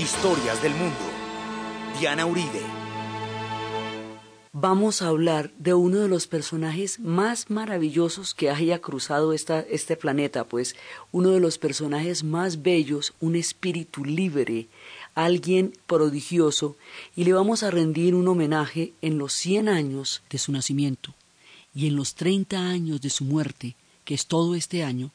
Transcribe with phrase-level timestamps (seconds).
[0.00, 0.96] Historias del mundo.
[1.98, 2.62] Diana Uribe.
[4.50, 9.98] Vamos a hablar de uno de los personajes más maravillosos que haya cruzado esta, este
[9.98, 10.74] planeta, pues
[11.12, 14.68] uno de los personajes más bellos, un espíritu libre,
[15.14, 16.76] alguien prodigioso,
[17.14, 21.12] y le vamos a rendir un homenaje en los 100 años de su nacimiento
[21.74, 23.76] y en los 30 años de su muerte,
[24.06, 25.10] que es todo este año,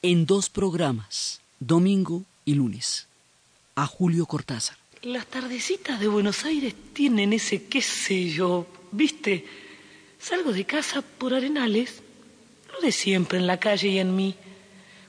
[0.00, 3.06] en dos programas, domingo y lunes
[3.74, 4.76] a Julio Cortázar.
[5.02, 9.44] Las tardecitas de Buenos Aires tienen ese qué sé yo, ¿viste?
[10.18, 12.02] Salgo de casa por arenales,
[12.72, 14.34] lo de siempre en la calle y en mí,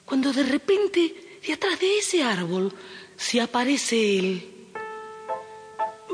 [0.06, 2.74] cuando de repente de atrás de ese árbol
[3.16, 4.52] se aparece él.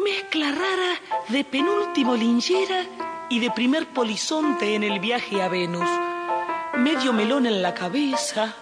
[0.03, 0.99] Mezcla rara
[1.29, 2.85] de penúltimo linchera
[3.29, 5.89] y de primer polizonte en el viaje a Venus.
[6.77, 8.55] Medio melón en la cabeza,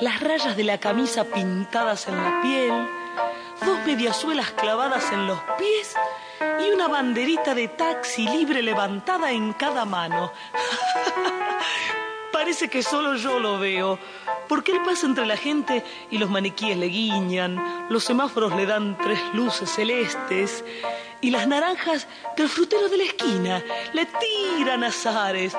[0.00, 2.88] las rayas de la camisa pintadas en la piel,
[3.64, 5.94] dos mediasuelas clavadas en los pies
[6.64, 10.32] y una banderita de taxi libre levantada en cada mano.
[12.32, 13.98] Parece que solo yo lo veo,
[14.48, 18.96] porque él pasa entre la gente y los maniquíes le guiñan, los semáforos le dan
[18.98, 20.64] tres luces celestes
[21.20, 23.62] y las naranjas del frutero de la esquina
[23.92, 25.56] le tiran azares.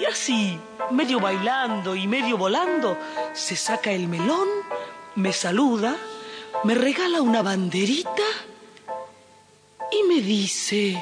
[0.00, 0.58] Y así,
[0.90, 2.98] medio bailando y medio volando,
[3.32, 4.48] se saca el melón,
[5.14, 5.96] me saluda,
[6.64, 8.28] me regala una banderita
[9.92, 11.00] y me dice,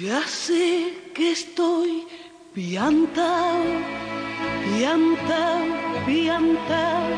[0.00, 2.06] ya sé que estoy
[2.52, 3.62] piantao,
[4.64, 5.64] piantao,
[6.04, 7.10] piantao,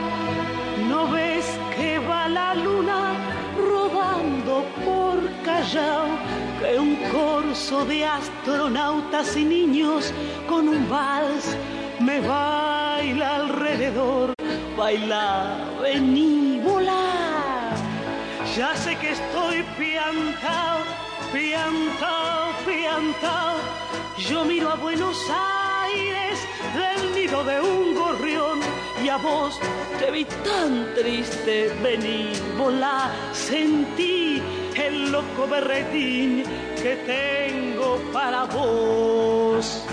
[0.89, 3.15] no ves que va la luna
[3.57, 6.07] rodando por Callao,
[6.61, 10.13] que un corso de astronautas y niños
[10.49, 11.57] con un vals
[11.99, 14.42] me baila alrededor
[14.77, 17.75] baila, vení, volar.
[18.57, 20.79] Ya sé que estoy piantao,
[21.33, 23.57] piantao, piantao.
[24.19, 26.39] Yo miro a Buenos Aires
[26.75, 28.61] del nido de un gorrión
[29.03, 29.59] y a vos
[29.99, 34.43] te vi tan triste, vení, volá, sentí
[34.77, 36.45] el loco berretín
[36.83, 39.85] que tengo para vos.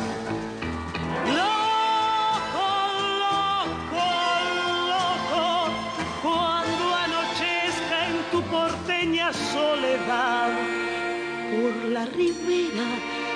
[9.34, 10.50] Soledad.
[11.50, 12.88] Por la ribera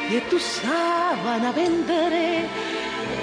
[0.10, 2.46] de tu sábana vendré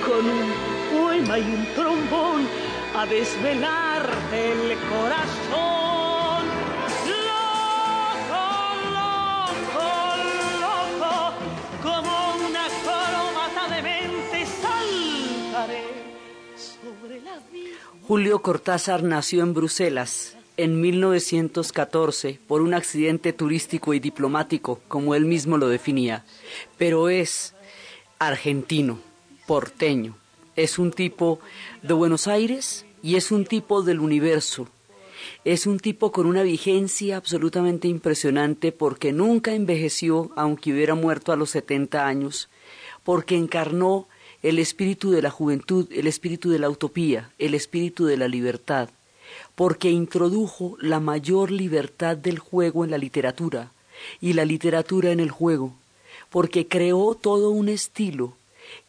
[0.05, 0.53] con un
[0.93, 2.49] poema y un trombón
[2.97, 6.43] a desvelarte el corazón.
[7.29, 8.47] Loco,
[8.99, 9.89] loco,
[10.65, 11.33] loco,
[11.83, 12.13] como
[12.49, 15.85] una coromata de mente saltaré
[16.57, 17.77] sobre la vida.
[18.09, 25.25] Julio Cortázar nació en Bruselas en 1914 por un accidente turístico y diplomático, como él
[25.25, 26.25] mismo lo definía,
[26.77, 27.55] pero es
[28.19, 28.99] argentino,
[29.47, 30.17] porteño,
[30.57, 31.41] es un tipo
[31.83, 34.69] de Buenos Aires y es un tipo del universo.
[35.45, 41.37] Es un tipo con una vigencia absolutamente impresionante porque nunca envejeció aunque hubiera muerto a
[41.37, 42.51] los 70 años,
[43.03, 44.09] porque encarnó
[44.43, 48.91] el espíritu de la juventud, el espíritu de la utopía, el espíritu de la libertad
[49.55, 53.73] porque introdujo la mayor libertad del juego en la literatura
[54.21, 55.75] y la literatura en el juego,
[56.31, 58.35] porque creó todo un estilo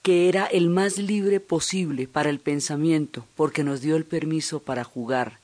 [0.01, 4.83] que era el más libre posible para el pensamiento, porque nos dio el permiso para
[4.83, 5.39] jugar,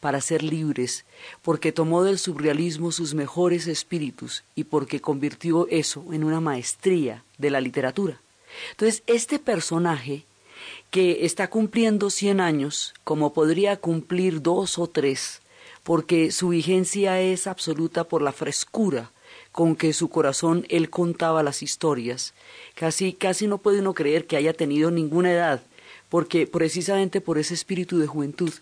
[0.00, 1.04] para ser libres,
[1.42, 7.50] porque tomó del surrealismo sus mejores espíritus y porque convirtió eso en una maestría de
[7.50, 8.20] la literatura.
[8.70, 10.24] Entonces, este personaje
[10.90, 15.42] que está cumpliendo 100 años, como podría cumplir dos o tres,
[15.82, 19.10] porque su vigencia es absoluta por la frescura
[19.52, 22.34] con que su corazón él contaba las historias.
[22.74, 25.62] Casi, casi no puede uno creer que haya tenido ninguna edad,
[26.08, 28.52] porque precisamente por ese espíritu de juventud.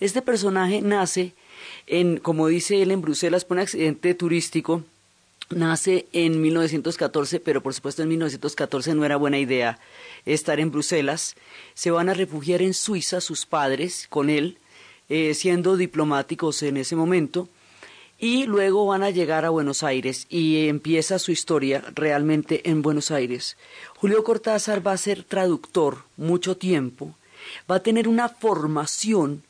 [0.00, 1.34] Este personaje nace
[1.86, 4.84] en, como dice él, en Bruselas por un accidente turístico,
[5.50, 9.78] nace en 1914, pero por supuesto en 1914 no era buena idea
[10.24, 11.36] estar en Bruselas.
[11.74, 14.58] Se van a refugiar en Suiza sus padres con él,
[15.08, 17.48] eh, siendo diplomáticos en ese momento,
[18.18, 23.10] y luego van a llegar a Buenos Aires y empieza su historia realmente en Buenos
[23.10, 23.56] Aires.
[23.96, 27.14] Julio Cortázar va a ser traductor mucho tiempo,
[27.70, 29.44] va a tener una formación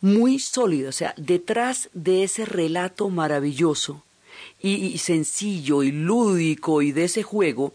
[0.00, 4.02] muy sólida, o sea, detrás de ese relato maravilloso
[4.60, 7.74] y, sencillo y lúdico y de ese juego,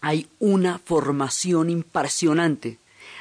[0.00, 2.78] hay una formación impresionante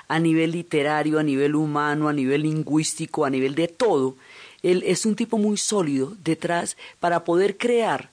[0.08, 4.16] a nivel literario, a nivel humano, a nivel lingüístico, a nivel de todo,
[4.62, 8.10] Él es un tipo muy sólido detrás para poder crear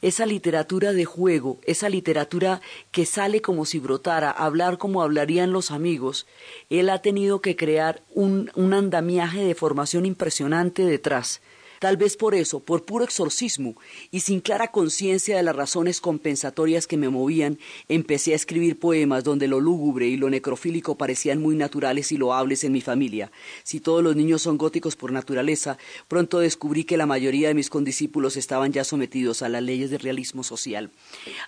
[0.00, 2.60] esa literatura de juego, esa literatura
[2.90, 6.26] que sale como si brotara, hablar como hablarían los amigos,
[6.70, 11.40] él ha tenido que crear un, un andamiaje de formación impresionante detrás.
[11.82, 13.74] Tal vez por eso, por puro exorcismo
[14.12, 17.58] y sin clara conciencia de las razones compensatorias que me movían,
[17.88, 22.62] empecé a escribir poemas donde lo lúgubre y lo necrofílico parecían muy naturales y loables
[22.62, 23.32] en mi familia.
[23.64, 25.76] Si todos los niños son góticos por naturaleza,
[26.06, 30.02] pronto descubrí que la mayoría de mis condiscípulos estaban ya sometidos a las leyes del
[30.02, 30.92] realismo social.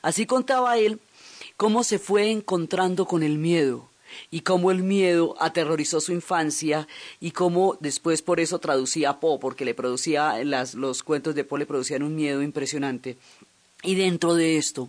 [0.03, 0.99] Así contaba él
[1.57, 3.89] cómo se fue encontrando con el miedo,
[4.31, 6.87] y cómo el miedo aterrorizó su infancia
[7.21, 11.61] y cómo después por eso traducía a Poe, porque le producía, los cuentos de Poe
[11.61, 13.17] le producían un miedo impresionante.
[13.83, 14.89] Y dentro de esto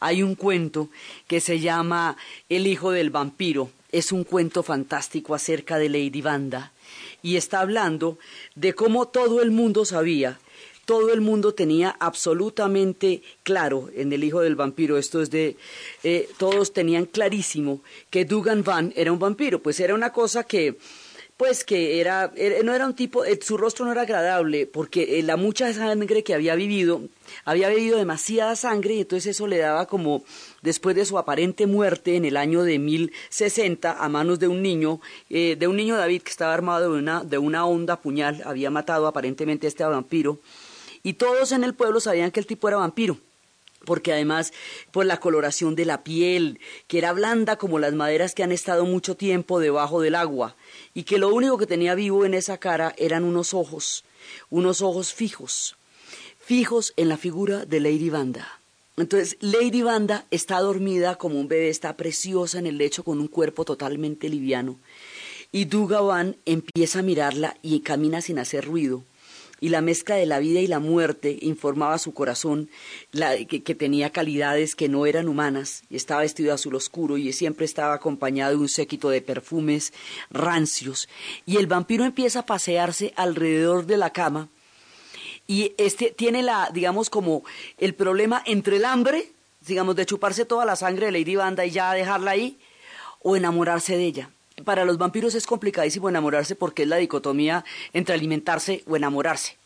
[0.00, 0.88] hay un cuento
[1.28, 2.16] que se llama
[2.48, 3.70] El hijo del vampiro.
[3.92, 6.72] Es un cuento fantástico acerca de Lady Vanda
[7.22, 8.18] y está hablando
[8.54, 10.38] de cómo todo el mundo sabía
[10.84, 15.56] todo el mundo tenía absolutamente claro en El Hijo del Vampiro, esto es de,
[16.02, 20.76] eh, todos tenían clarísimo que Dugan Van era un vampiro, pues era una cosa que,
[21.36, 22.32] pues que era,
[22.64, 26.24] no era un tipo, eh, su rostro no era agradable, porque eh, la mucha sangre
[26.24, 27.02] que había vivido,
[27.44, 30.24] había bebido demasiada sangre y entonces eso le daba como,
[30.62, 35.00] después de su aparente muerte en el año de 1060 a manos de un niño,
[35.28, 39.06] de un niño David que estaba armado de una, de una honda puñal, había matado
[39.06, 40.40] aparentemente a este vampiro,
[41.02, 43.18] y todos en el pueblo sabían que el tipo era vampiro
[43.84, 44.52] porque además
[44.90, 48.84] por la coloración de la piel, que era blanda como las maderas que han estado
[48.84, 50.56] mucho tiempo debajo del agua,
[50.94, 54.04] y que lo único que tenía vivo en esa cara eran unos ojos,
[54.50, 55.76] unos ojos fijos,
[56.38, 58.60] fijos en la figura de Lady Vanda.
[58.96, 63.28] Entonces, Lady Vanda está dormida como un bebé, está preciosa en el lecho con un
[63.28, 64.78] cuerpo totalmente liviano.
[65.50, 69.02] Y Dugavan empieza a mirarla y camina sin hacer ruido
[69.62, 72.68] y la mezcla de la vida y la muerte informaba su corazón
[73.12, 77.64] que, tenía calidades que no eran humanas, y estaba vestido de azul oscuro y siempre
[77.64, 79.92] estaba acompañado de un séquito de perfumes
[80.30, 81.08] rancios,
[81.46, 84.48] y el vampiro empieza a pasearse alrededor de la cama,
[85.46, 87.44] y este tiene la, digamos, como
[87.78, 89.30] el problema entre el hambre,
[89.60, 92.58] digamos, de chuparse toda la sangre de Lady Banda y ya dejarla ahí,
[93.20, 94.30] o enamorarse de ella
[94.64, 99.56] para los vampiros es complicadísimo enamorarse porque es la dicotomía entre alimentarse o enamorarse.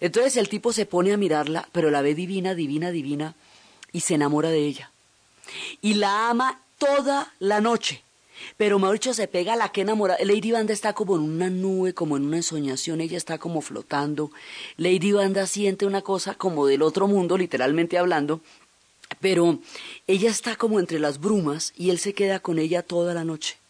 [0.00, 3.34] Entonces el tipo se pone a mirarla, pero la ve divina, divina, divina,
[3.92, 4.90] y se enamora de ella.
[5.80, 8.02] Y la ama toda la noche.
[8.56, 10.16] Pero Mauricio se pega a la que enamora.
[10.20, 14.30] Lady Banda está como en una nube, como en una ensoñación, ella está como flotando.
[14.76, 18.40] Lady Banda siente una cosa como del otro mundo, literalmente hablando,
[19.20, 19.58] pero
[20.06, 23.61] ella está como entre las brumas y él se queda con ella toda la noche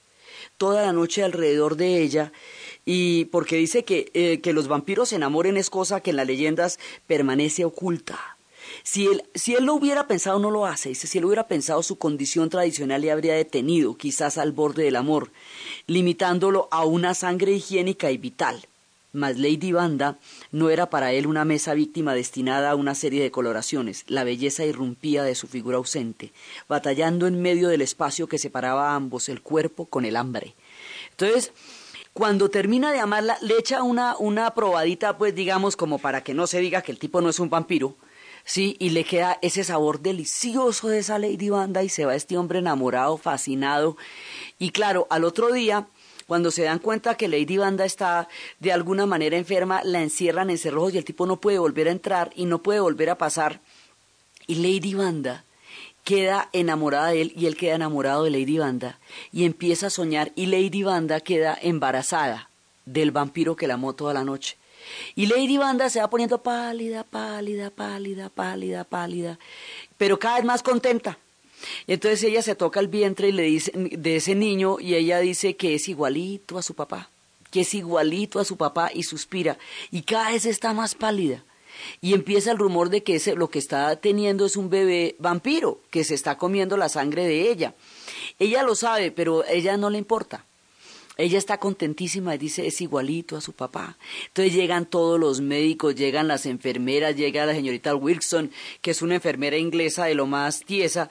[0.62, 2.30] toda la noche alrededor de ella
[2.84, 6.26] y porque dice que, eh, que los vampiros se enamoren es cosa que en las
[6.28, 6.78] leyendas
[7.08, 8.38] permanece oculta.
[8.84, 10.90] Si él, si él lo hubiera pensado, no lo hace.
[10.90, 14.94] Dice, si él hubiera pensado, su condición tradicional le habría detenido, quizás al borde del
[14.94, 15.32] amor,
[15.88, 18.68] limitándolo a una sangre higiénica y vital
[19.12, 20.18] mas Lady Banda
[20.50, 24.04] no era para él una mesa víctima destinada a una serie de coloraciones.
[24.08, 26.32] La belleza irrumpía de su figura ausente,
[26.68, 30.54] batallando en medio del espacio que separaba a ambos, el cuerpo con el hambre.
[31.10, 31.52] Entonces,
[32.12, 36.46] cuando termina de amarla, le echa una, una probadita, pues digamos, como para que no
[36.46, 37.96] se diga que el tipo no es un vampiro,
[38.44, 38.76] ¿sí?
[38.78, 42.58] Y le queda ese sabor delicioso de esa Lady Banda y se va este hombre
[42.58, 43.96] enamorado, fascinado.
[44.58, 45.86] Y claro, al otro día
[46.32, 48.26] cuando se dan cuenta que Lady Banda está
[48.58, 51.90] de alguna manera enferma, la encierran en cerrojos y el tipo no puede volver a
[51.90, 53.60] entrar y no puede volver a pasar.
[54.46, 55.44] Y Lady Banda
[56.04, 58.98] queda enamorada de él y él queda enamorado de Lady Banda
[59.30, 62.48] y empieza a soñar y Lady Banda queda embarazada
[62.86, 64.56] del vampiro que la amó toda la noche.
[65.14, 69.38] Y Lady Banda se va poniendo pálida, pálida, pálida, pálida, pálida,
[69.98, 71.18] pero cada vez más contenta.
[71.86, 75.56] Entonces ella se toca el vientre y le dice de ese niño y ella dice
[75.56, 77.10] que es igualito a su papá,
[77.50, 79.58] que es igualito a su papá y suspira
[79.90, 81.44] y cada vez está más pálida.
[82.00, 85.80] Y empieza el rumor de que ese, lo que está teniendo es un bebé vampiro,
[85.90, 87.74] que se está comiendo la sangre de ella.
[88.38, 90.44] Ella lo sabe, pero ella no le importa.
[91.18, 93.98] Ella está contentísima y dice es igualito a su papá.
[94.28, 98.50] Entonces llegan todos los médicos, llegan las enfermeras, llega la señorita Wilson,
[98.80, 101.10] que es una enfermera inglesa de lo más tiesa,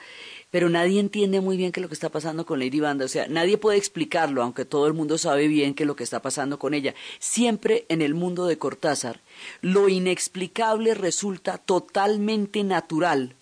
[0.52, 3.08] pero nadie entiende muy bien qué es lo que está pasando con Lady Banda, o
[3.08, 6.22] sea, nadie puede explicarlo, aunque todo el mundo sabe bien qué es lo que está
[6.22, 6.94] pasando con ella.
[7.20, 9.22] Siempre en el mundo de Cortázar,
[9.62, 13.36] lo inexplicable resulta totalmente natural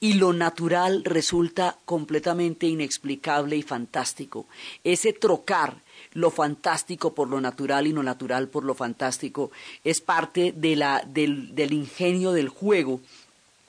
[0.00, 4.46] y lo natural resulta completamente inexplicable y fantástico.
[4.84, 5.76] Ese trocar
[6.14, 9.50] lo fantástico por lo natural y lo natural por lo fantástico,
[9.84, 13.00] es parte de la, del, del ingenio del juego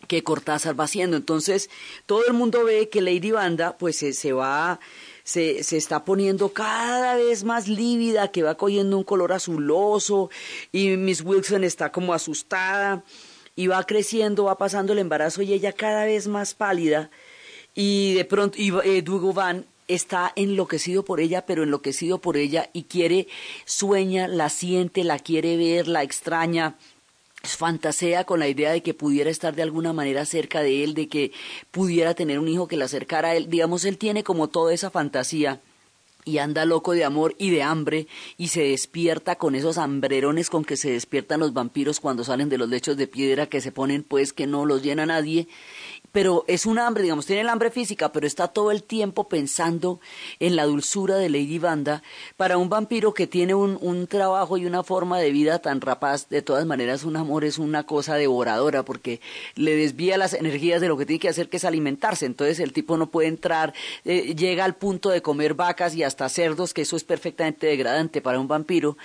[0.08, 1.18] que Cortázar va haciendo.
[1.18, 1.70] Entonces,
[2.06, 4.80] todo el mundo ve que Lady Banda, pues se, va,
[5.24, 10.30] se, se, está poniendo cada vez más lívida, que va cogiendo un color azuloso,
[10.72, 13.04] y Miss Wilson está como asustada,
[13.56, 17.10] y va creciendo, va pasando el embarazo, y ella cada vez más pálida,
[17.76, 22.84] y de pronto, y eh, Van está enloquecido por ella, pero enloquecido por ella, y
[22.84, 23.28] quiere,
[23.66, 26.76] sueña, la siente, la quiere ver, la extraña,
[27.44, 31.08] fantasea con la idea de que pudiera estar de alguna manera cerca de él, de
[31.10, 31.32] que
[31.72, 33.50] pudiera tener un hijo que le acercara a él.
[33.50, 35.62] Digamos, él tiene como toda esa fantasía
[36.26, 38.08] y anda loco de amor y de hambre
[38.38, 42.58] y se despierta con esos hambrerones con que se despiertan los vampiros cuando salen de
[42.58, 45.50] los lechos de piedra que se ponen pues que no los llena nadie
[46.14, 50.00] pero es un hambre, digamos, tiene el hambre física, pero está todo el tiempo pensando
[50.40, 52.04] en la dulzura de Lady Banda.
[52.38, 56.30] Para un vampiro que tiene un, un trabajo y una forma de vida tan rapaz,
[56.30, 59.22] de todas maneras un amor es una cosa devoradora porque
[59.56, 62.28] le desvía las energías de lo que tiene que hacer, que es alimentarse.
[62.28, 63.74] Entonces el tipo no puede entrar,
[64.06, 68.22] eh, llega al punto de comer vacas y hasta cerdos, que eso es perfectamente degradante
[68.22, 68.98] para un vampiro,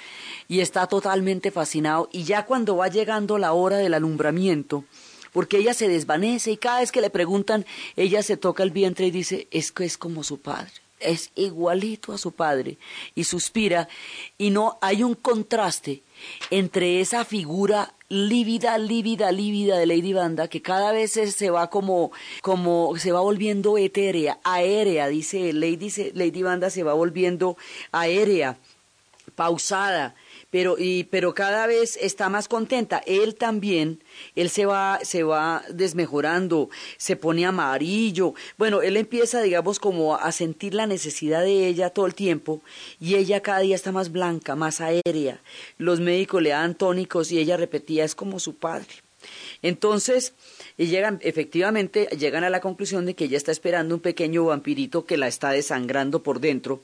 [0.47, 2.11] y está totalmente fascinado.
[2.13, 4.85] Y ya cuando va llegando la hora del alumbramiento,
[5.33, 7.67] porque ella se desvanece y cada vez que le preguntan,
[7.97, 12.13] ella se toca el vientre y dice, es que es como su padre, es igualito
[12.13, 12.79] a su padre,
[13.15, 13.89] y suspira,
[14.37, 16.03] y no hay un contraste
[16.51, 22.11] entre esa figura lívida, lívida, lívida de Lady Banda, que cada vez se va como,
[22.43, 27.57] como, se va volviendo etérea, aérea, dice Lady, Lady Banda se va volviendo
[27.93, 28.57] aérea,
[29.35, 30.15] pausada,
[30.51, 33.03] pero, y, pero cada vez está más contenta.
[33.07, 34.03] Él también,
[34.35, 38.35] él se va, se va desmejorando, se pone amarillo.
[38.57, 42.63] Bueno, él empieza, digamos, como a sentir la necesidad de ella todo el tiempo
[43.01, 45.41] y ella cada día está más blanca, más aérea.
[45.77, 48.89] Los médicos le dan tónicos y ella repetía, es como su padre.
[49.63, 50.33] Entonces,
[50.77, 55.05] y llegan, efectivamente, llegan a la conclusión de que ella está esperando un pequeño vampirito
[55.05, 56.81] que la está desangrando por dentro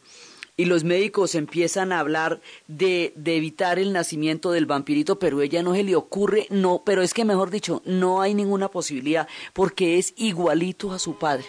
[0.56, 5.62] y los médicos empiezan a hablar de, de, evitar el nacimiento del vampirito, pero ella
[5.62, 9.98] no se le ocurre, no, pero es que mejor dicho, no hay ninguna posibilidad, porque
[9.98, 11.46] es igualito a su padre.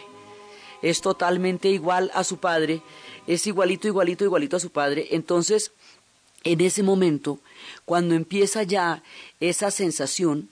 [0.81, 2.81] Es totalmente igual a su padre,
[3.27, 5.07] es igualito, igualito, igualito a su padre.
[5.11, 5.71] Entonces,
[6.43, 7.39] en ese momento,
[7.85, 9.03] cuando empieza ya
[9.39, 10.49] esa sensación,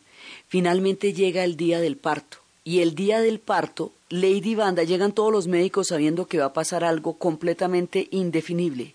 [0.47, 2.42] finalmente llega el día del parto.
[2.65, 6.53] Y el día del parto Lady Banda, llegan todos los médicos sabiendo que va a
[6.53, 8.93] pasar algo completamente indefinible.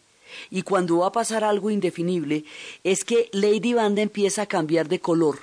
[0.49, 2.45] Y cuando va a pasar algo indefinible,
[2.85, 5.41] es que Lady Banda empieza a cambiar de color.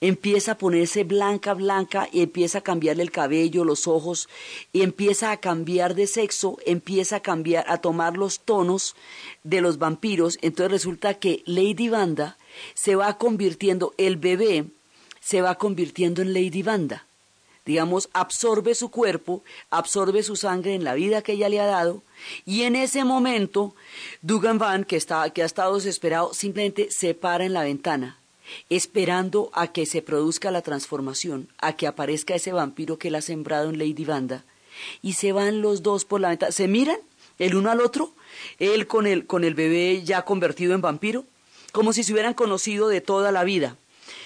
[0.00, 4.28] Empieza a ponerse blanca, blanca, y empieza a cambiarle el cabello, los ojos,
[4.72, 8.94] y empieza a cambiar de sexo, empieza a cambiar, a tomar los tonos
[9.42, 10.38] de los vampiros.
[10.42, 12.36] Entonces resulta que Lady Banda
[12.74, 14.66] se va convirtiendo, el bebé
[15.20, 17.04] se va convirtiendo en Lady Banda
[17.64, 22.02] digamos, absorbe su cuerpo, absorbe su sangre en la vida que ella le ha dado,
[22.44, 23.74] y en ese momento,
[24.20, 28.18] Dugan Van, que, está, que ha estado desesperado, simplemente se para en la ventana,
[28.68, 33.22] esperando a que se produzca la transformación, a que aparezca ese vampiro que él ha
[33.22, 34.44] sembrado en Lady Banda,
[35.02, 36.98] y se van los dos por la ventana, se miran
[37.38, 38.12] el uno al otro,
[38.58, 41.24] él con el, con el bebé ya convertido en vampiro,
[41.72, 43.76] como si se hubieran conocido de toda la vida.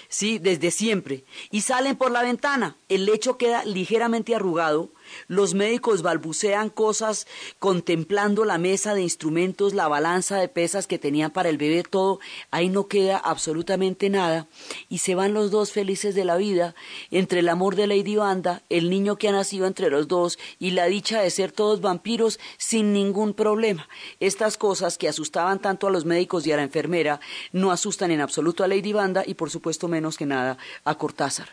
[0.08, 0.38] ¿Sí?
[0.38, 1.25] Desde siempre.
[1.50, 2.76] Y salen por la ventana.
[2.88, 4.90] El lecho queda ligeramente arrugado
[5.28, 7.26] los médicos balbucean cosas
[7.58, 12.20] contemplando la mesa de instrumentos, la balanza de pesas que tenían para el bebé, todo.
[12.50, 14.46] Ahí no queda absolutamente nada.
[14.88, 16.75] Y se van los dos felices de la vida
[17.11, 20.73] entre el amor de Lady Banda, el niño que ha nacido entre los dos y
[20.73, 23.88] la dicha de ser todos vampiros sin ningún problema.
[24.20, 27.20] Estas cosas que asustaban tanto a los médicos y a la enfermera
[27.52, 31.49] no asustan en absoluto a Lady Banda y por supuesto menos que nada a Cortázar.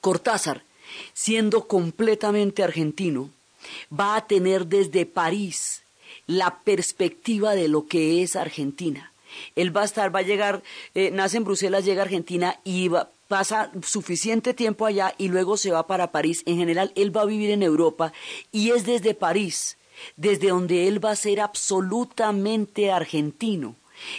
[0.00, 0.64] Cortázar
[1.12, 3.30] siendo completamente argentino,
[3.92, 5.82] va a tener desde París
[6.26, 9.12] la perspectiva de lo que es Argentina.
[9.56, 10.62] Él va a estar, va a llegar,
[10.94, 12.90] eh, nace en Bruselas, llega a Argentina y
[13.28, 16.42] pasa suficiente tiempo allá y luego se va para París.
[16.44, 18.12] En general, él va a vivir en Europa
[18.50, 19.78] y es desde París,
[20.16, 23.74] desde donde él va a ser absolutamente argentino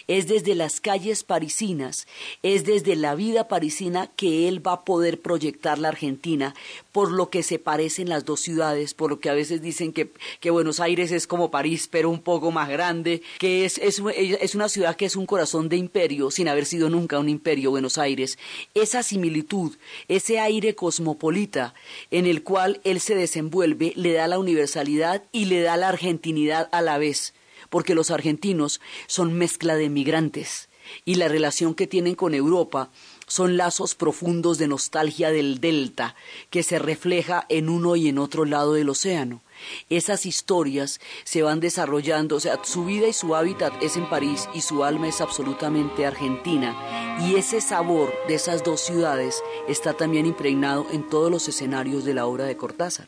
[0.08, 2.08] es desde las calles parisinas,
[2.42, 6.54] es desde la vida parisina que él va a poder proyectar la Argentina,
[6.92, 10.12] por lo que se parecen las dos ciudades, por lo que a veces dicen que,
[10.54, 14.96] Buenos Aires es como París, pero un poco más grande, que es, es una ciudad
[14.96, 18.38] que es un corazón de imperio, sin haber sido nunca un imperio, Buenos Aires.
[18.76, 19.76] Esa similitud,
[20.08, 21.74] ese aire cosmopolita
[22.12, 26.70] en el cual él se desenvuelve, le da la universalidad y le da la argentinidad
[26.72, 27.34] a la vez
[27.74, 30.70] porque los argentinos son mezcla de migrantes
[31.06, 32.92] y la relación que tienen con Europa
[33.26, 36.14] son lazos profundos de nostalgia del delta
[36.52, 39.42] que se refleja en uno y en otro lado del océano.
[39.90, 44.48] Esas historias se van desarrollando, o sea, su vida y su hábitat es en París
[44.54, 46.78] y su alma es absolutamente argentina.
[47.28, 52.14] Y ese sabor de esas dos ciudades está también impregnado en todos los escenarios de
[52.14, 53.08] la obra de Cortázar.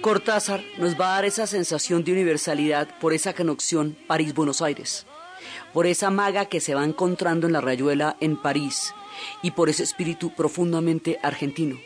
[0.00, 5.06] Cortázar nos va a dar esa sensación de universalidad por esa conexión París-Buenos Aires,
[5.74, 8.94] por esa maga que se va encontrando en la rayuela en París
[9.42, 11.78] y por ese espíritu profundamente argentino.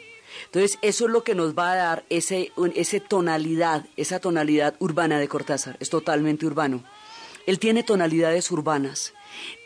[0.46, 5.18] Entonces, eso es lo que nos va a dar ese, ese tonalidad, esa tonalidad urbana
[5.18, 6.84] de Cortázar, es totalmente urbano.
[7.46, 9.12] Él tiene tonalidades urbanas,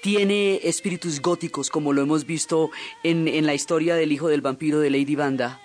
[0.03, 2.71] tiene espíritus góticos, como lo hemos visto
[3.03, 5.61] en, en la historia del hijo del vampiro de Lady Banda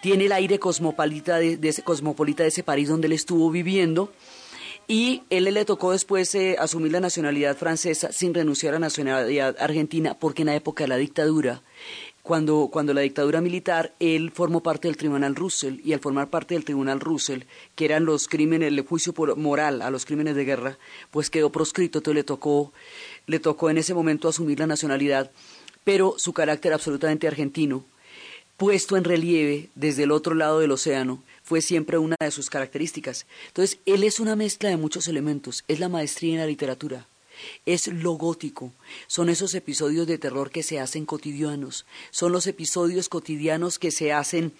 [0.00, 4.12] tiene el aire cosmopolita de, ese, cosmopolita de ese París donde él estuvo viviendo.
[4.88, 9.56] Y él le tocó después eh, asumir la nacionalidad francesa sin renunciar a la nacionalidad
[9.58, 11.62] argentina, porque en la época de la dictadura,
[12.22, 16.54] cuando, cuando la dictadura militar, él formó parte del Tribunal Russell, y al formar parte
[16.54, 17.42] del Tribunal Russell,
[17.74, 20.78] que eran los crímenes, el juicio por, moral a los crímenes de guerra,
[21.10, 22.72] pues quedó proscrito, entonces le tocó,
[23.26, 25.30] le tocó en ese momento asumir la nacionalidad,
[25.84, 27.84] pero su carácter absolutamente argentino,
[28.56, 33.26] puesto en relieve desde el otro lado del océano fue siempre una de sus características.
[33.48, 37.06] Entonces, él es una mezcla de muchos elementos, es la maestría en la literatura,
[37.66, 38.72] es lo gótico,
[39.06, 44.12] son esos episodios de terror que se hacen cotidianos, son los episodios cotidianos que se
[44.12, 44.52] hacen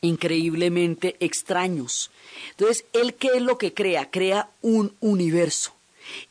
[0.00, 2.10] increíblemente extraños.
[2.52, 4.10] Entonces, él qué es lo que crea?
[4.10, 5.74] Crea un universo.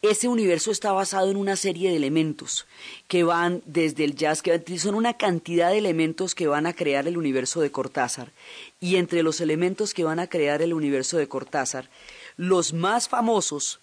[0.02, 2.65] Ese universo está basado en una serie de elementos
[3.08, 7.08] que van desde el jazz, que son una cantidad de elementos que van a crear
[7.08, 8.32] el universo de Cortázar.
[8.80, 11.89] Y entre los elementos que van a crear el universo de Cortázar,
[12.38, 13.80] los más famosos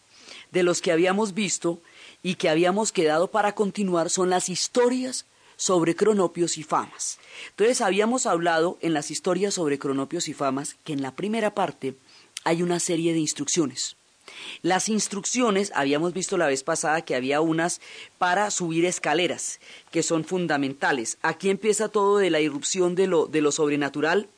[0.52, 1.80] de los que habíamos visto
[2.22, 7.18] y que habíamos quedado para continuar son las historias sobre cronopios y famas.
[7.50, 11.96] Entonces habíamos hablado en las historias sobre cronopios y famas que en la primera parte
[12.44, 13.96] hay una serie de instrucciones.
[14.62, 17.80] Las instrucciones, habíamos visto la vez pasada que había unas
[18.18, 21.18] para subir escaleras, que son fundamentales.
[21.22, 24.28] Aquí empieza todo de la irrupción de lo, de lo sobrenatural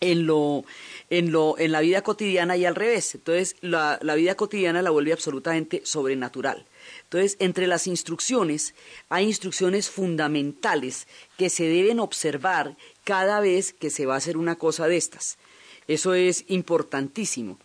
[0.00, 0.64] en lo,
[1.10, 3.14] en lo, en la vida cotidiana y al revés.
[3.14, 6.66] Entonces, la, la vida cotidiana la vuelve absolutamente sobrenatural.
[7.04, 8.74] Entonces, entre las instrucciones
[9.08, 14.56] hay instrucciones fundamentales que se deben observar cada vez que se va a hacer una
[14.56, 15.38] cosa de estas.
[15.86, 17.58] Eso es importantísimo.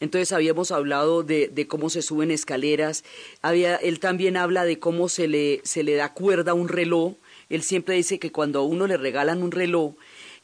[0.00, 3.04] Entonces habíamos hablado de, cómo se suben escaleras,
[3.42, 7.14] había, él también habla de cómo se le, se le da cuerda a un reloj,
[7.50, 9.94] él siempre dice que cuando a uno le regalan un reloj,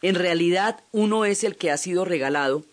[0.02, 2.64] en realidad uno es el que ha sido regalado,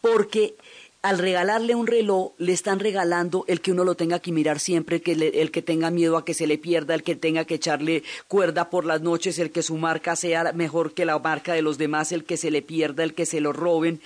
[0.00, 0.56] porque
[1.02, 5.02] al regalarle un reloj le están regalando el que uno lo tenga que mirar siempre,
[5.02, 8.04] que el que tenga miedo a que se le pierda, el que tenga que echarle
[8.28, 11.76] cuerda por las noches, el que su marca sea mejor que la marca de los
[11.76, 14.00] demás, el que se le pierda, el que se lo roben.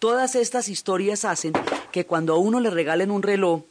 [0.00, 1.52] Todas estas historias hacen
[1.92, 3.64] que cuando a uno le regalen un reloj,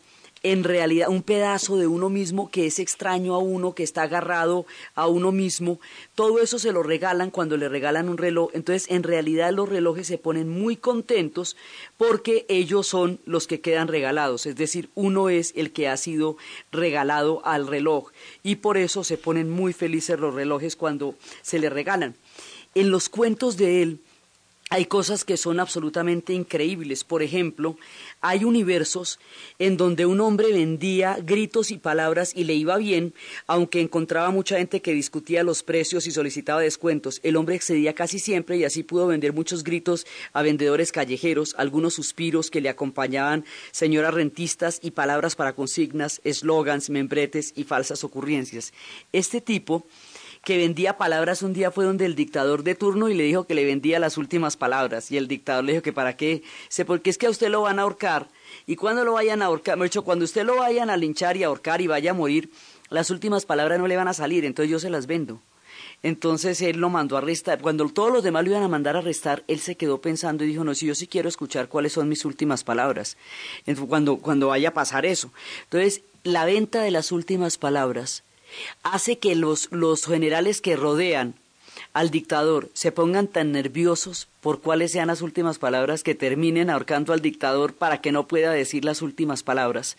[0.44, 4.68] en realidad un pedazo de uno mismo que es extraño a uno, que está agarrado
[4.94, 5.80] a uno mismo,
[6.14, 8.52] todo eso se lo regalan cuando le regalan un reloj.
[8.54, 11.58] Entonces, en realidad los relojes se ponen muy contentos
[11.98, 16.38] porque ellos son los que quedan regalados, es decir, uno es el que ha sido
[16.72, 18.12] regalado al reloj
[18.44, 22.16] y por eso se ponen muy felices los relojes cuando se le regalan.
[22.76, 24.00] En los cuentos de él,
[24.72, 27.04] hay cosas que son absolutamente increíbles.
[27.04, 27.76] Por ejemplo,
[28.22, 29.20] hay universos
[29.58, 33.16] en donde un hombre vendía gritos y palabras y le iba bien,
[33.48, 37.20] aunque encontraba mucha gente que discutía los precios y solicitaba descuentos.
[37.24, 41.96] El hombre excedía casi siempre y así pudo vender muchos gritos a vendedores callejeros, algunos
[41.96, 48.72] suspiros que le acompañaban señoras rentistas y palabras para consignas, eslogans, membretes y falsas ocurrencias.
[49.14, 49.88] Este tipo
[50.44, 53.54] que vendía palabras un día fue donde el dictador de turno y le dijo que
[53.54, 55.12] le vendía las últimas palabras.
[55.12, 57.62] Y el dictador le dijo que para qué, sé porque es que a usted lo
[57.62, 58.30] van a ahorcar.
[58.66, 61.44] Y cuando lo vayan a ahorcar, me dicho, cuando usted lo vayan a linchar y
[61.44, 62.50] ahorcar y vaya a morir,
[62.90, 65.42] las últimas palabras no le van a salir, entonces yo se las vendo.
[66.02, 67.62] Entonces él lo mandó a arrestar.
[67.62, 70.48] Cuando todos los demás lo iban a mandar a arrestar, él se quedó pensando y
[70.48, 73.18] dijo, no, si yo sí quiero escuchar cuáles son mis últimas palabras,
[73.88, 75.32] cuando, cuando vaya a pasar eso.
[75.66, 78.24] Entonces, la venta de las últimas palabras
[78.84, 81.36] hace que los, los generales que rodean
[81.94, 87.14] al dictador se pongan tan nerviosos por cuáles sean las últimas palabras que terminen ahorcando
[87.14, 89.98] al dictador para que no pueda decir las últimas palabras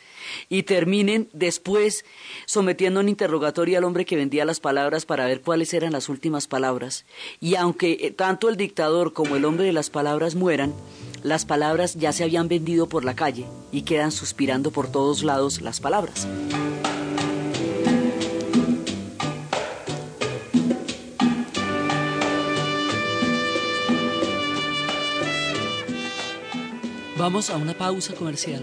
[0.49, 2.05] y terminen después
[2.47, 6.47] sometiendo un interrogatorio al hombre que vendía las palabras para ver cuáles eran las últimas
[6.47, 7.05] palabras
[7.41, 10.73] y aunque eh, tanto el dictador como el hombre de las palabras mueran
[11.23, 15.61] las palabras ya se habían vendido por la calle y quedan suspirando por todos lados
[15.61, 16.27] las palabras.
[27.31, 28.61] Vamos a una pausa comercial.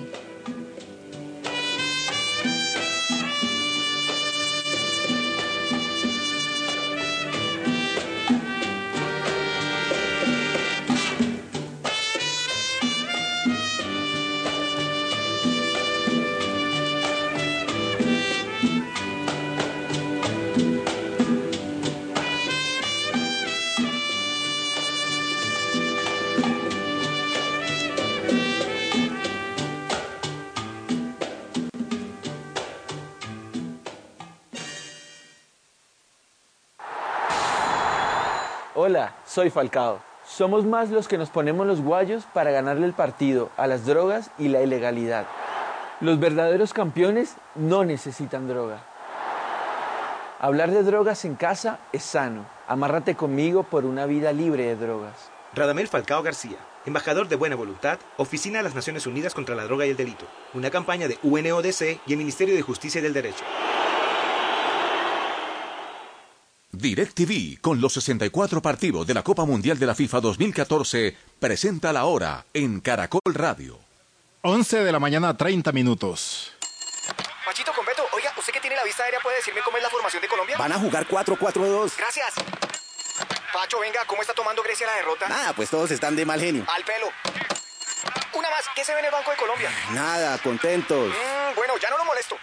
[39.37, 39.99] Soy Falcao.
[40.27, 44.31] Somos más los que nos ponemos los guayos para ganarle el partido a las drogas
[44.39, 45.27] y la ilegalidad.
[46.01, 48.83] Los verdaderos campeones no necesitan droga.
[50.39, 52.47] Hablar de drogas en casa es sano.
[52.67, 55.29] Amárrate conmigo por una vida libre de drogas.
[55.53, 59.85] Radamel Falcao García, embajador de buena voluntad, Oficina de las Naciones Unidas contra la Droga
[59.85, 63.43] y el Delito, una campaña de UNODC y el Ministerio de Justicia y del Derecho.
[66.77, 72.05] DirecTV, con los 64 partidos de la Copa Mundial de la FIFA 2014, presenta la
[72.05, 73.79] hora en Caracol Radio.
[74.43, 76.53] 11 de la mañana, 30 minutos.
[77.45, 79.89] Machito con Beto, oiga, usted que tiene la vista aérea puede decirme cómo es la
[79.89, 80.57] formación de Colombia.
[80.57, 81.93] Van a jugar 4-4-2.
[81.97, 82.33] Gracias.
[83.51, 85.27] Pacho, venga, ¿cómo está tomando Grecia la derrota?
[85.27, 86.65] Nada, pues todos están de mal genio.
[86.73, 87.07] Al pelo.
[88.33, 89.71] Una más, ¿qué se ve en el Banco de Colombia?
[89.93, 91.09] Nada, contentos.
[91.09, 92.37] Mm, bueno, ya no lo molesto.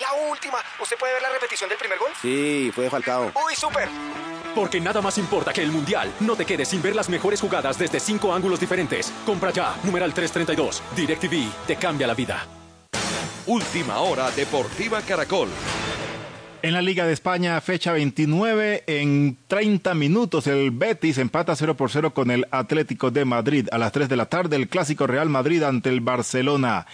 [0.00, 0.58] La última.
[0.80, 2.10] ¿Usted puede ver la repetición del primer gol?
[2.20, 3.32] Sí, fue Falcao.
[3.46, 3.88] Uy, súper.
[4.54, 6.12] Porque nada más importa que el Mundial.
[6.20, 9.12] No te quedes sin ver las mejores jugadas desde cinco ángulos diferentes.
[9.24, 10.82] Compra ya, numeral 332.
[10.96, 12.44] DirecTV te cambia la vida.
[13.46, 15.48] Última hora Deportiva Caracol.
[16.62, 21.90] En la Liga de España, fecha 29, en 30 minutos el Betis empata 0 por
[21.90, 23.68] 0 con el Atlético de Madrid.
[23.70, 26.86] A las 3 de la tarde el clásico Real Madrid ante el Barcelona.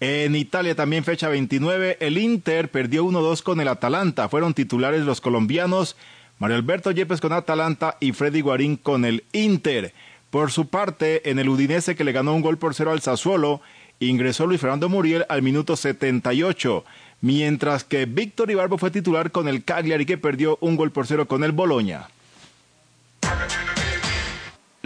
[0.00, 4.28] En Italia también fecha 29, el Inter perdió 1-2 con el Atalanta.
[4.28, 5.96] Fueron titulares los colombianos
[6.38, 9.92] Mario Alberto Yepes con Atalanta y Freddy Guarín con el Inter.
[10.30, 13.60] Por su parte, en el Udinese que le ganó un gol por cero al Sassuolo,
[13.98, 16.84] ingresó Luis Fernando Muriel al minuto 78,
[17.20, 21.26] mientras que Víctor Ibarbo fue titular con el Cagliari que perdió un gol por cero
[21.26, 22.08] con el Boloña.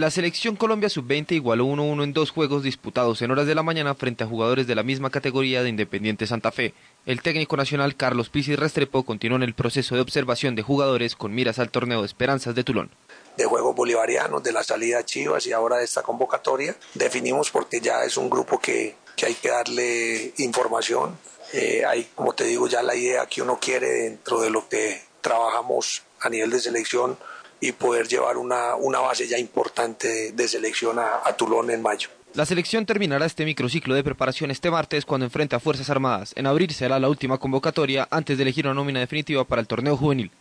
[0.02, 3.94] La selección Colombia sub-20 igualó 1-1 en dos juegos disputados en horas de la mañana
[3.94, 6.74] frente a jugadores de la misma categoría de Independiente Santa Fe.
[7.06, 11.32] El técnico nacional Carlos Pizzi Restrepo continuó en el proceso de observación de jugadores con
[11.32, 12.90] miras al torneo de Esperanzas de Tulón.
[13.36, 17.80] De juegos bolivarianos, de la salida a Chivas y ahora de esta convocatoria, definimos porque
[17.80, 21.16] ya es un grupo que, que hay que darle información.
[21.52, 25.00] Eh, hay, como te digo, ya la idea que uno quiere dentro de lo que
[25.20, 27.16] trabajamos a nivel de selección
[27.62, 32.08] y poder llevar una, una base ya importante de, selección a, a Tulón en mayo.
[32.34, 36.32] La selección terminará este microciclo de preparación este martes cuando enfrente a Fuerzas Armadas.
[36.34, 39.96] En abril será la última convocatoria antes de elegir una nómina definitiva para el torneo
[39.96, 40.32] juvenil.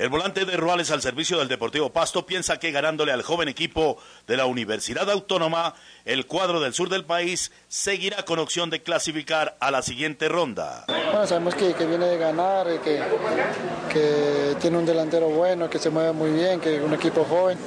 [0.00, 3.98] El volante de Ruales al servicio del Deportivo Pasto piensa que ganándole al joven equipo
[4.26, 5.74] de la Universidad Autónoma,
[6.06, 10.86] el cuadro del sur del país seguirá con opción de clasificar a la siguiente ronda.
[10.88, 12.98] Bueno, sabemos que, que viene de ganar, que,
[13.92, 17.58] que, tiene un delantero bueno, que se mueve muy bien, que es un equipo joven.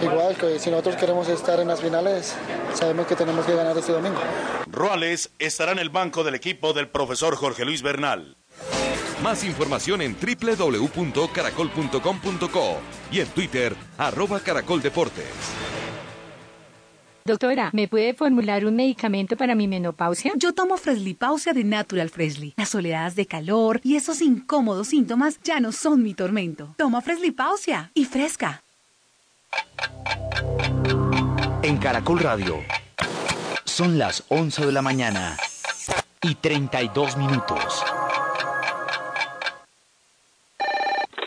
[0.00, 2.36] Igual que si nosotros queremos estar en las finales,
[2.74, 4.20] sabemos que tenemos que ganar este domingo.
[4.70, 8.36] Ruales estará en el banco del equipo del profesor Jorge Luis Bernal.
[9.22, 12.76] Más información en www.caracol.com.co
[13.10, 15.24] y en Twitter, arroba caracoldeportes.
[17.24, 20.32] Doctora, ¿me puede formular un medicamento para mi menopausia?
[20.36, 22.54] Yo tomo Freslipausia de Natural Fresly.
[22.56, 26.74] Las oleadas de calor y esos incómodos síntomas ya no son mi tormento.
[26.76, 28.62] Toma Freslipausia y fresca.
[31.62, 32.58] En Caracol Radio,
[33.64, 35.36] son las 11 de la mañana
[36.22, 37.82] y 32 minutos.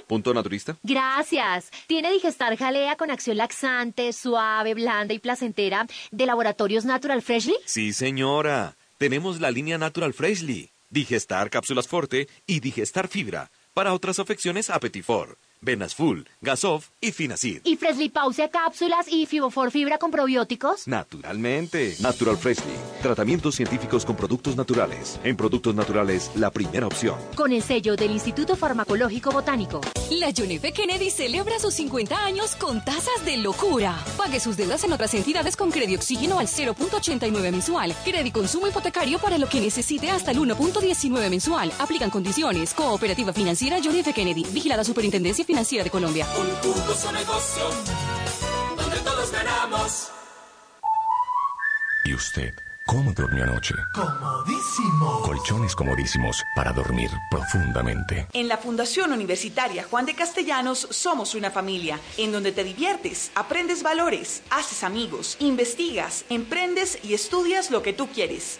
[0.09, 0.75] ¿Punto naturista?
[0.81, 1.69] Gracias.
[1.85, 7.55] ¿Tiene Digestar Jalea con acción laxante, suave, blanda y placentera de Laboratorios Natural Freshly?
[7.65, 8.75] Sí, señora.
[8.97, 13.51] Tenemos la línea Natural Freshly, Digestar Cápsulas Forte y Digestar Fibra.
[13.75, 15.37] Para otras afecciones, Apetifor.
[15.61, 17.61] Venas Full, Gasof y Finacid.
[17.65, 20.87] ¿Y Freshly Pausia cápsulas y Fibofor fibra con probióticos?
[20.87, 21.95] Naturalmente.
[21.99, 22.71] Natural Freshly.
[23.01, 25.19] Tratamientos científicos con productos naturales.
[25.25, 27.17] En productos naturales, la primera opción.
[27.35, 29.81] Con el sello del Instituto Farmacológico Botánico.
[30.11, 30.71] La John F.
[30.71, 33.97] Kennedy celebra sus 50 años con tasas de locura.
[34.17, 37.93] Pague sus deudas en otras entidades con crédito oxígeno al 0.89 mensual.
[38.05, 41.73] Crédito consumo hipotecario para lo que necesite hasta el 1.19 mensual.
[41.79, 42.73] Aplican condiciones.
[42.73, 44.13] Cooperativa Financiera John F.
[44.13, 44.45] Kennedy.
[44.53, 46.27] Vigilada Superintendencia Financiera de Colombia.
[46.37, 47.63] Un jugoso negocio
[48.77, 50.11] donde todos ganamos.
[52.05, 52.53] ¿Y usted
[52.85, 53.73] cómo durmió anoche?
[53.95, 55.23] Comodísimo.
[55.23, 58.27] Colchones comodísimos para dormir profundamente.
[58.33, 63.81] En la Fundación Universitaria Juan de Castellanos somos una familia en donde te diviertes, aprendes
[63.81, 68.59] valores, haces amigos, investigas, emprendes y estudias lo que tú quieres.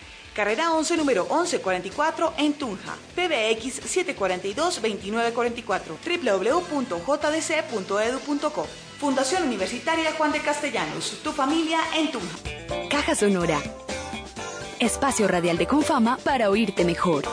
[0.35, 2.95] Carrera 11, número 1144 en Tunja.
[3.15, 3.81] PBX
[4.15, 5.81] 742-2944.
[6.05, 8.67] www.jdc.edu.co.
[8.97, 11.19] Fundación Universitaria Juan de Castellanos.
[11.21, 12.37] Tu familia en Tunja.
[12.89, 13.59] Caja Sonora.
[14.79, 17.25] Espacio radial de Confama para oírte mejor.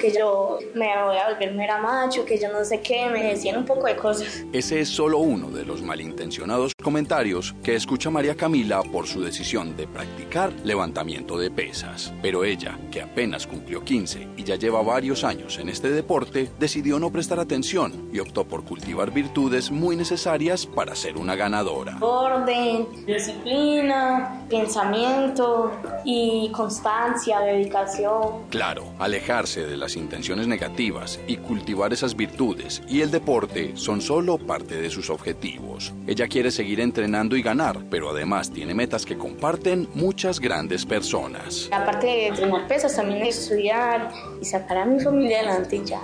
[0.00, 3.56] Que yo me voy a volver mera macho, que yo no sé qué, me decían
[3.56, 4.44] un poco de cosas.
[4.52, 9.76] Ese es solo uno de los malintencionados comentarios que escucha María Camila por su decisión
[9.76, 12.14] de practicar levantamiento de pesas.
[12.22, 17.00] Pero ella, que apenas cumplió 15 y ya lleva varios años en este deporte, decidió
[17.00, 21.98] no prestar atención y optó por cultivar virtudes muy necesarias para ser una ganadora.
[22.00, 25.72] Orden, disciplina, pensamiento
[26.04, 28.46] y constancia, dedicación.
[28.48, 34.38] Claro, alejarse de las intenciones negativas y cultivar esas virtudes y el deporte son solo
[34.38, 35.92] parte de sus objetivos.
[36.06, 41.68] Ella quiere seguir entrenando y ganar, pero además tiene metas que comparten muchas grandes personas.
[41.72, 44.10] Aparte de entrenar pesas, también estudiar
[44.40, 46.00] y sacar a mi familia adelante ya.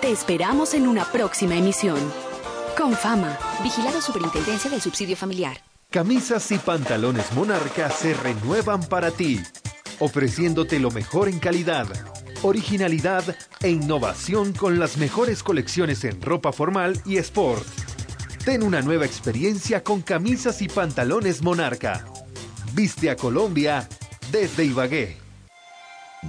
[0.00, 1.98] Te esperamos en una próxima emisión.
[2.76, 5.58] Con fama, vigilado Superintendencia del Subsidio Familiar.
[5.90, 9.40] Camisas y pantalones Monarca se renuevan para ti,
[10.00, 11.86] ofreciéndote lo mejor en calidad,
[12.42, 13.24] originalidad
[13.62, 17.64] e innovación con las mejores colecciones en ropa formal y sport.
[18.44, 22.04] Ten una nueva experiencia con camisas y pantalones Monarca.
[22.74, 23.88] Viste a Colombia
[24.30, 25.16] desde Ibagué.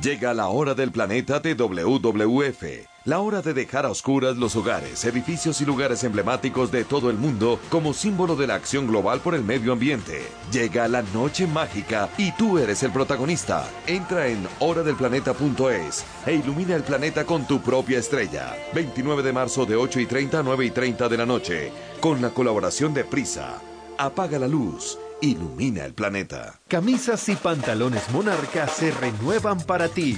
[0.02, 2.95] Llega la hora del planeta de WWF.
[3.06, 7.18] La hora de dejar a oscuras los hogares, edificios y lugares emblemáticos de todo el
[7.18, 10.24] mundo como símbolo de la acción global por el medio ambiente.
[10.52, 13.70] Llega la noche mágica y tú eres el protagonista.
[13.86, 18.56] Entra en horadelplaneta.es e ilumina el planeta con tu propia estrella.
[18.74, 21.72] 29 de marzo de 8 y 30 a 9 y 30 de la noche.
[22.00, 23.62] Con la colaboración de Prisa.
[24.00, 24.98] Apaga la luz.
[25.22, 26.60] Ilumina el planeta.
[26.68, 30.18] Camisas y pantalones Monarca se renuevan para ti,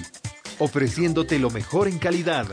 [0.58, 2.48] ofreciéndote lo mejor en calidad,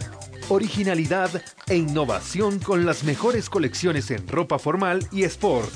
[0.48, 5.70] originalidad e innovación con las mejores colecciones en ropa formal y sport.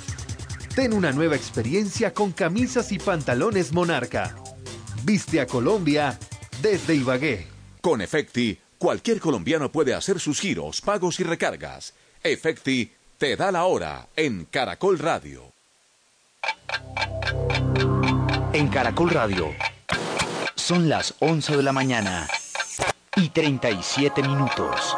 [0.75, 4.37] Ten una nueva experiencia con camisas y pantalones Monarca.
[5.05, 6.19] Viste a Colombia
[6.63, 7.47] desde Ibagué.
[7.81, 11.95] Con Efecti, cualquier colombiano puede hacer sus giros, pagos y recargas.
[12.23, 15.53] Efecti te da la hora en Caracol Radio.
[18.53, 19.55] En Caracol Radio
[20.55, 22.29] son las 11 de la mañana
[23.19, 24.95] y 37 minutos.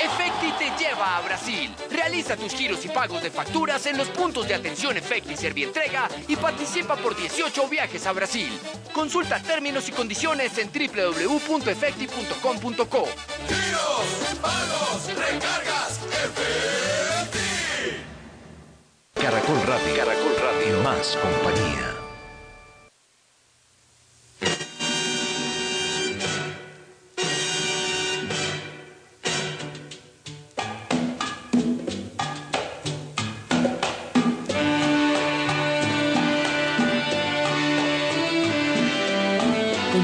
[0.00, 1.72] Efecti te lleva a Brasil.
[1.90, 6.34] Realiza tus giros y pagos de facturas en los puntos de atención Efecti Servientrega y
[6.36, 8.50] participa por 18 viajes a Brasil.
[8.92, 13.04] Consulta términos y condiciones en www.efecti.com.co.
[13.48, 14.06] Giros,
[14.42, 17.38] pagos, recargas, Efecti.
[19.14, 19.96] Caracol Radio.
[19.96, 20.82] Caracol Radio.
[20.82, 22.05] Más compañía.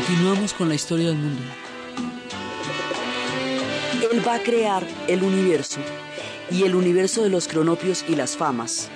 [0.04, 1.40] Continuamos con la historia del mundo.
[4.10, 5.78] Él va a crear el universo
[6.50, 8.88] y el universo de los cronopios y las famas.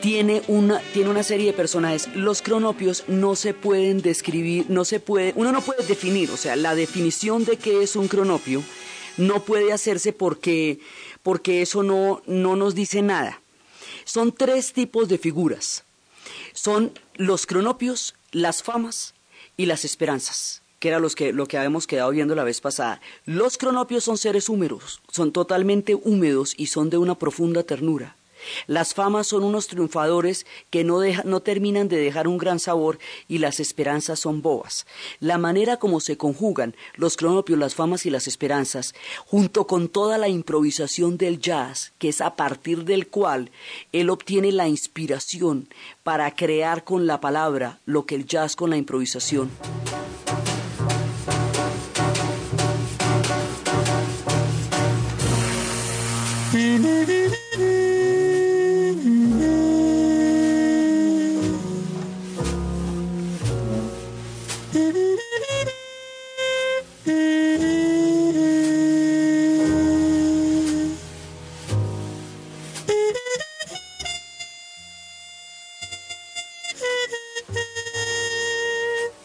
[0.00, 2.08] Tiene una, tiene una serie de personajes.
[2.14, 6.56] Los cronopios no se pueden describir, no se puede, uno no puede definir, o sea,
[6.56, 8.62] la definición de qué es un cronopio
[9.18, 10.80] no puede hacerse porque,
[11.22, 13.42] porque eso no, no nos dice nada.
[14.06, 15.84] Son tres tipos de figuras.
[16.54, 19.12] Son los cronopios, las famas
[19.60, 23.02] y las esperanzas, que era los que, lo que habíamos quedado viendo la vez pasada.
[23.26, 28.16] Los cronopios son seres húmedos, son totalmente húmedos y son de una profunda ternura.
[28.66, 32.98] Las famas son unos triunfadores que no, no, terminan de dejar un gran sabor
[33.28, 34.86] y las esperanzas son bobas.
[35.18, 38.94] La manera como se conjugan los cronopios, las famas y las esperanzas,
[39.26, 43.50] junto con toda la improvisación del jazz, que es a partir del cual
[43.92, 45.68] él obtiene la inspiración
[46.02, 49.50] para crear con la palabra lo que el jazz con la improvisación.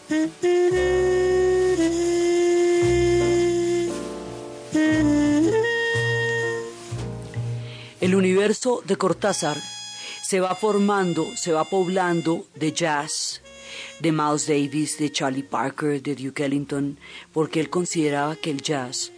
[0.08, 0.30] El
[8.14, 9.56] universo de Cortázar
[10.22, 13.42] se va formando, se va poblando de jazz,
[13.98, 16.96] de Miles Davis, de Charlie Parker, de Duke Ellington,
[17.32, 19.10] porque él consideraba que el jazz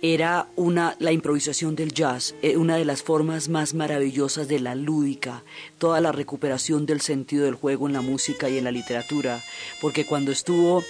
[0.00, 4.74] era una, la improvisación del jazz, eh, una de las formas más maravillosas de la
[4.74, 5.44] lúdica,
[5.78, 9.42] toda la recuperación del sentido del juego en la música y en la literatura,
[9.80, 10.82] porque cuando estuvo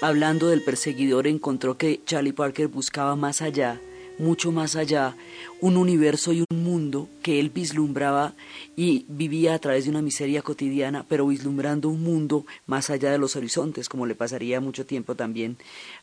[0.00, 3.80] hablando del perseguidor encontró que Charlie Parker buscaba más allá
[4.18, 5.16] mucho más allá,
[5.60, 8.34] un universo y un mundo que él vislumbraba
[8.76, 13.18] y vivía a través de una miseria cotidiana, pero vislumbrando un mundo más allá de
[13.18, 15.56] los horizontes, como le pasaría mucho tiempo también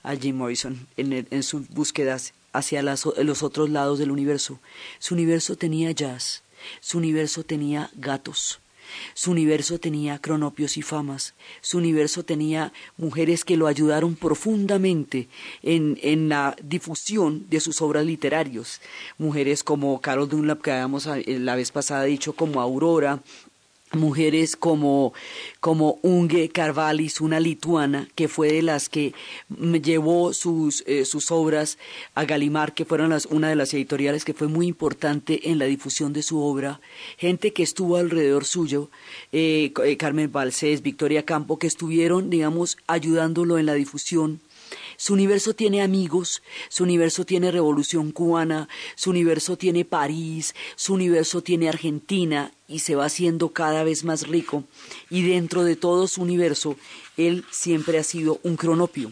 [0.03, 4.59] a Jim Morrison en, sus búsquedas hacia los otros lados del universo.
[4.99, 6.43] Su universo tenía jazz,
[6.79, 8.59] su universo tenía gatos,
[9.13, 15.27] su universo tenía cronopios y famas, su universo tenía mujeres que lo ayudaron profundamente
[15.61, 18.81] en, en la difusión de sus obras literarias,
[19.17, 23.21] mujeres como Carol Dunlap, que habíamos eh, la vez pasada dicho, como Aurora,
[23.91, 25.13] mujeres como,
[25.59, 29.13] como Unge Carvalis, una lituana que fue de las que
[29.83, 31.77] llevó sus, eh, sus obras
[32.13, 35.65] a Galimar, que fueron las, una de las editoriales que fue muy importante en la
[35.65, 36.81] difusión de su obra,
[37.17, 38.89] gente que estuvo alrededor suyo,
[39.31, 44.41] eh, Carmen Balcés, Victoria Campo, que estuvieron, digamos, ayudándolo en la difusión
[44.97, 51.41] su universo tiene amigos, su universo tiene Revolución Cubana, su universo tiene París, su universo
[51.41, 54.63] tiene Argentina y se va haciendo cada vez más rico.
[55.09, 56.75] Y dentro de todo su universo,
[57.17, 59.11] él siempre ha sido un cronopio.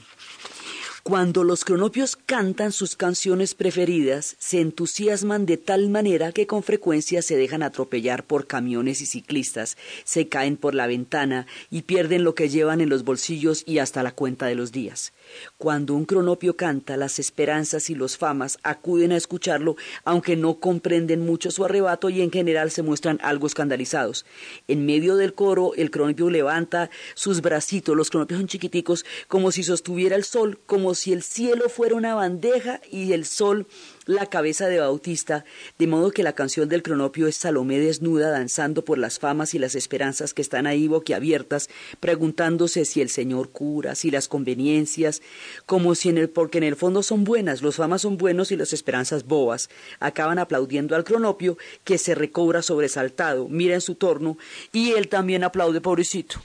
[1.04, 7.22] Cuando los cronopios cantan sus canciones preferidas, se entusiasman de tal manera que con frecuencia
[7.22, 12.36] se dejan atropellar por camiones y ciclistas, se caen por la ventana y pierden lo
[12.36, 15.12] que llevan en los bolsillos y hasta la cuenta de los días.
[15.58, 21.26] Cuando un cronopio canta, las esperanzas y los famas acuden a escucharlo, aunque no comprenden
[21.26, 24.26] mucho su arrebato y en general se muestran algo escandalizados.
[24.68, 29.64] En medio del coro, el cronopio levanta sus bracitos, los cronopios son chiquiticos, como si
[29.64, 33.68] sostuviera el sol, como si el cielo fuera una bandeja y el sol
[34.06, 35.46] la cabeza de Bautista,
[35.80, 39.60] de modo que la canción del cronopio es Salomé desnuda danzando por las famas y
[39.60, 45.22] las esperanzas que están ahí boquiabiertas, preguntándose si el Señor cura, si las conveniencias,
[45.66, 48.58] como si en el, porque en el fondo son buenas, los famas son buenos y
[48.58, 54.38] las esperanzas bobas, acaban aplaudiendo al cronopio que se recobra sobresaltado, mira en su torno
[54.72, 56.42] y él también aplaude pobrecito.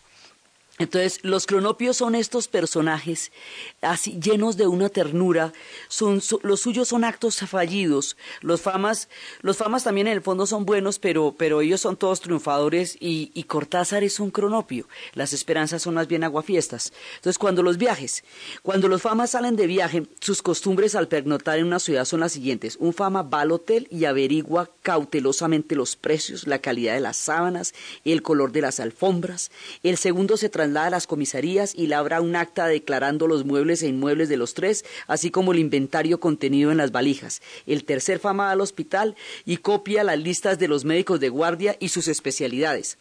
[0.78, 3.32] Entonces, los cronopios son estos personajes
[3.80, 5.53] así llenos de una ternura,
[5.88, 9.09] son, los suyos son actos fallidos, los famas,
[9.40, 13.28] los famas también en el fondo son buenos, pero, pero ellos son todos triunfadores y,
[13.48, 16.92] Cortázar es un cronopio, las esperanzas son más bien aguafiestas.
[17.16, 18.22] Entonces, cuando los viajes,
[18.62, 22.32] cuando los famas salen de viaje, sus costumbres al pernoctar en una ciudad son las
[22.32, 27.16] siguientes, un fama va al hotel y averigua cautelosamente los precios, la calidad de las
[27.16, 27.72] sábanas,
[28.05, 29.50] el color de las alfombras,
[29.82, 34.28] el segundo se a las comisarías y labra un acta declarando los muebles e inmuebles
[34.28, 37.42] de los tres, así como el inventario contenido en las valijas.
[37.66, 41.88] El tercer fama al hospital y copia las listas de los médicos de guardia y
[41.88, 42.98] sus especialidades.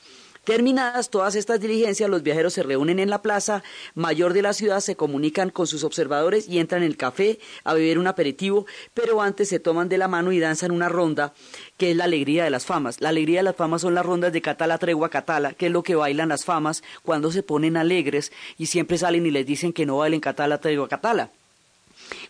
[0.47, 3.63] Terminadas todas estas diligencias, los viajeros se reúnen en la plaza
[3.95, 7.73] mayor de la ciudad, se comunican con sus observadores y entran en el café a
[7.73, 11.33] beber un aperitivo, pero antes se toman de la mano y danzan una ronda
[11.75, 13.01] que es la alegría de las famas.
[13.01, 15.83] La alegría de las famas son las rondas de Catala, Tregua, Catala, que es lo
[15.83, 19.85] que bailan las famas cuando se ponen alegres y siempre salen y les dicen que
[19.85, 21.29] no bailen Catala, Tregua, Catala.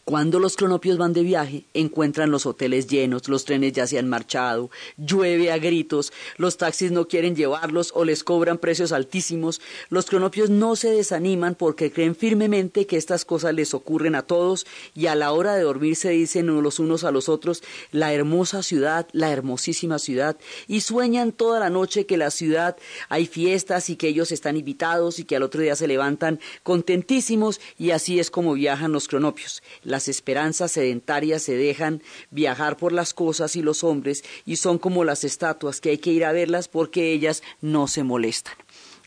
[0.10, 4.08] Cuando los cronopios van de viaje, encuentran los hoteles llenos, los trenes ya se han
[4.08, 9.60] marchado, llueve a gritos, los taxis no quieren llevarlos o les cobran precios altísimos.
[9.90, 14.66] Los cronopios no se desaniman porque creen firmemente que estas cosas les ocurren a todos
[14.96, 18.64] y a la hora de dormir se dicen los unos a los otros la hermosa
[18.64, 20.38] ciudad, la hermosísima ciudad
[20.70, 22.78] y sueñan toda la noche que la ciudad
[23.10, 27.60] hay fiestas y que ellos están invitados y que al otro día se levantan contentísimos
[27.78, 29.62] y así es como viajan los cronopios.
[29.98, 35.04] Las esperanzas sedentarias se dejan viajar por las cosas y los hombres y son como
[35.04, 38.54] las estatuas que hay que ir a verlas porque ellas no se molestan.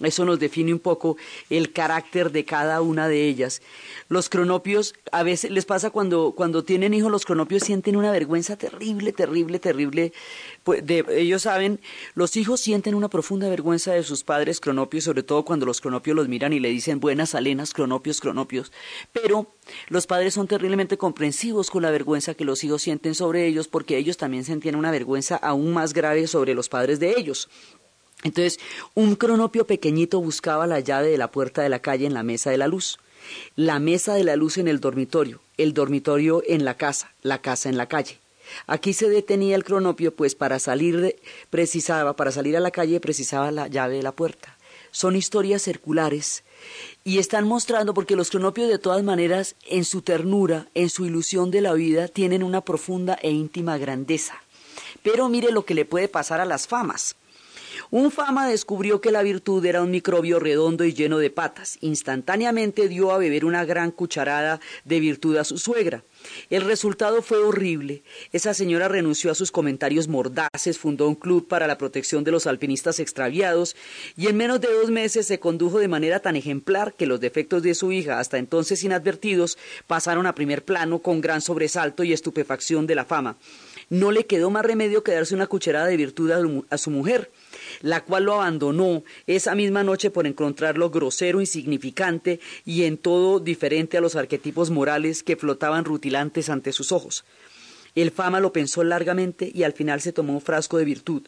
[0.01, 1.16] Eso nos define un poco
[1.51, 3.61] el carácter de cada una de ellas.
[4.09, 8.57] Los cronopios, a veces les pasa cuando, cuando tienen hijos, los cronopios sienten una vergüenza
[8.57, 10.12] terrible, terrible, terrible.
[10.64, 11.80] Pues de, ellos saben,
[12.14, 16.16] los hijos sienten una profunda vergüenza de sus padres cronopios, sobre todo cuando los cronopios
[16.16, 18.72] los miran y le dicen buenas alenas, cronopios, cronopios.
[19.12, 19.55] Pero
[19.88, 23.96] los padres son terriblemente comprensivos con la vergüenza que los hijos sienten sobre ellos porque
[23.96, 27.48] ellos también sentían una vergüenza aún más grave sobre los padres de ellos.
[28.22, 28.58] Entonces,
[28.94, 32.50] un cronopio pequeñito buscaba la llave de la puerta de la calle en la mesa
[32.50, 32.98] de la luz,
[33.56, 37.68] la mesa de la luz en el dormitorio, el dormitorio en la casa, la casa
[37.68, 38.18] en la calle.
[38.66, 41.16] Aquí se detenía el cronopio, pues para salir
[41.50, 44.56] precisaba, para salir a la calle precisaba la llave de la puerta.
[44.90, 46.42] Son historias circulares
[47.04, 51.50] y están mostrando porque los cronopios de todas maneras en su ternura, en su ilusión
[51.50, 54.42] de la vida, tienen una profunda e íntima grandeza.
[55.02, 57.14] Pero mire lo que le puede pasar a las famas.
[57.90, 61.78] Un fama descubrió que la virtud era un microbio redondo y lleno de patas.
[61.80, 66.04] Instantáneamente dio a beber una gran cucharada de virtud a su suegra.
[66.50, 68.02] El resultado fue horrible.
[68.32, 72.46] Esa señora renunció a sus comentarios mordaces, fundó un club para la protección de los
[72.46, 73.76] alpinistas extraviados
[74.16, 77.62] y en menos de dos meses se condujo de manera tan ejemplar que los defectos
[77.62, 82.86] de su hija, hasta entonces inadvertidos, pasaron a primer plano con gran sobresalto y estupefacción
[82.86, 83.36] de la fama.
[83.88, 86.30] No le quedó más remedio que darse una cucharada de virtud
[86.70, 87.30] a su mujer
[87.80, 93.98] la cual lo abandonó esa misma noche por encontrarlo grosero, insignificante y en todo diferente
[93.98, 97.24] a los arquetipos morales que flotaban rutilantes ante sus ojos.
[97.94, 101.22] El fama lo pensó largamente y al final se tomó un frasco de virtud.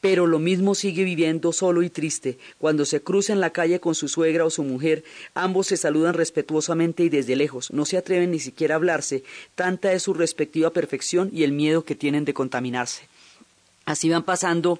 [0.00, 2.38] Pero lo mismo sigue viviendo solo y triste.
[2.58, 6.14] Cuando se cruza en la calle con su suegra o su mujer, ambos se saludan
[6.14, 7.70] respetuosamente y desde lejos.
[7.70, 9.22] No se atreven ni siquiera a hablarse.
[9.54, 13.08] Tanta es su respectiva perfección y el miedo que tienen de contaminarse.
[13.84, 14.78] Así van pasando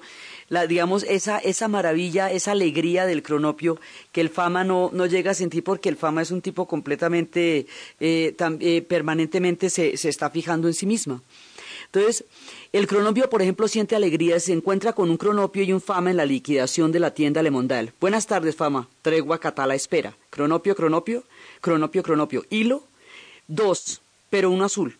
[0.51, 3.79] la, digamos, esa, esa maravilla, esa alegría del cronopio
[4.11, 7.67] que el fama no, no llega a sentir porque el fama es un tipo completamente,
[8.01, 11.21] eh, eh, permanentemente se, se está fijando en sí misma.
[11.85, 12.25] Entonces,
[12.73, 16.17] el cronopio, por ejemplo, siente alegría, se encuentra con un cronopio y un fama en
[16.17, 17.93] la liquidación de la tienda Lemondal.
[18.01, 18.89] Buenas tardes, fama.
[19.03, 20.17] Tregua, catala, espera.
[20.29, 21.23] Cronopio, cronopio,
[21.61, 22.45] cronopio, cronopio.
[22.49, 22.83] Hilo,
[23.47, 24.97] dos, pero uno azul.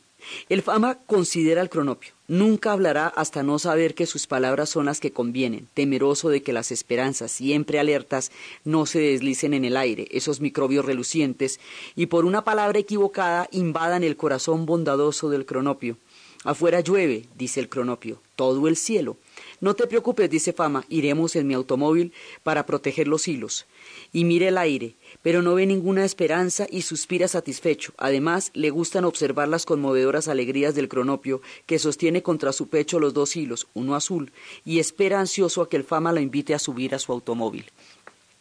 [0.50, 2.14] El fama considera el cronopio.
[2.28, 6.54] Nunca hablará hasta no saber que sus palabras son las que convienen, temeroso de que
[6.54, 8.32] las esperanzas, siempre alertas,
[8.64, 11.60] no se deslicen en el aire, esos microbios relucientes,
[11.96, 15.98] y por una palabra equivocada invadan el corazón bondadoso del cronopio.
[16.44, 19.18] Afuera llueve, dice el cronopio, todo el cielo.
[19.60, 23.66] No te preocupes, dice Fama, iremos en mi automóvil para proteger los hilos.
[24.14, 27.94] Y mire el aire, pero no ve ninguna esperanza y suspira satisfecho.
[27.98, 33.14] Además, le gustan observar las conmovedoras alegrías del cronopio, que sostiene contra su pecho los
[33.14, 34.34] dos hilos, uno azul,
[34.66, 37.66] y espera ansioso a que el fama lo invite a subir a su automóvil.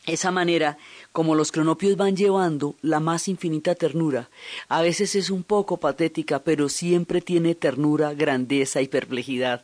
[0.06, 0.78] Esa manera,
[1.12, 4.30] como los cronopios van llevando la más infinita ternura,
[4.66, 9.62] a veces es un poco patética, pero siempre tiene ternura, grandeza y perplejidad.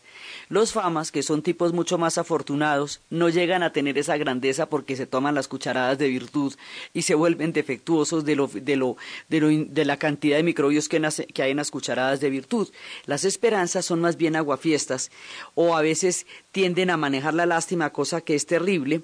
[0.51, 4.95] Los famas, que son tipos mucho más afortunados, no llegan a tener esa grandeza porque
[4.95, 6.55] se toman las cucharadas de virtud
[6.93, 8.97] y se vuelven defectuosos de, lo, de, lo,
[9.31, 11.01] de, la cantidad de microbios que,
[11.33, 12.69] que hay en las cucharadas de virtud.
[13.07, 15.11] Las esperanzas son más bien aguafiestas
[15.55, 19.01] o a veces tienden a manejar la lástima, cosa que es terrible,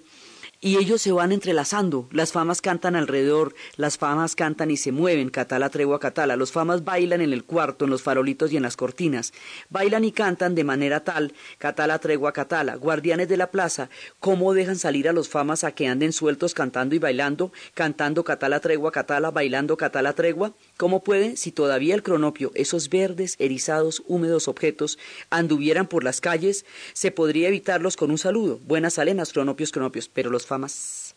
[0.64, 2.08] y ellos se van entrelazando.
[2.12, 6.36] Las famas cantan alrededor, las famas cantan y se mueven, catala tregua catala.
[6.36, 9.32] Los famas bailan en el cuarto, en los farolitos y en las cortinas.
[9.70, 12.76] Bailan y cantan de manera tal, catala tregua catala.
[12.76, 13.90] Guardianes de la plaza,
[14.20, 18.60] ¿cómo dejan salir a los famas a que anden sueltos cantando y bailando, cantando catala
[18.60, 20.52] tregua catala, bailando catala tregua?
[20.82, 24.98] ¿Cómo pueden, si todavía el cronopio, esos verdes, erizados, húmedos objetos,
[25.30, 28.58] anduvieran por las calles, se podría evitarlos con un saludo?
[28.66, 31.14] Buenas alenas, cronopios, cronopios, pero los famas.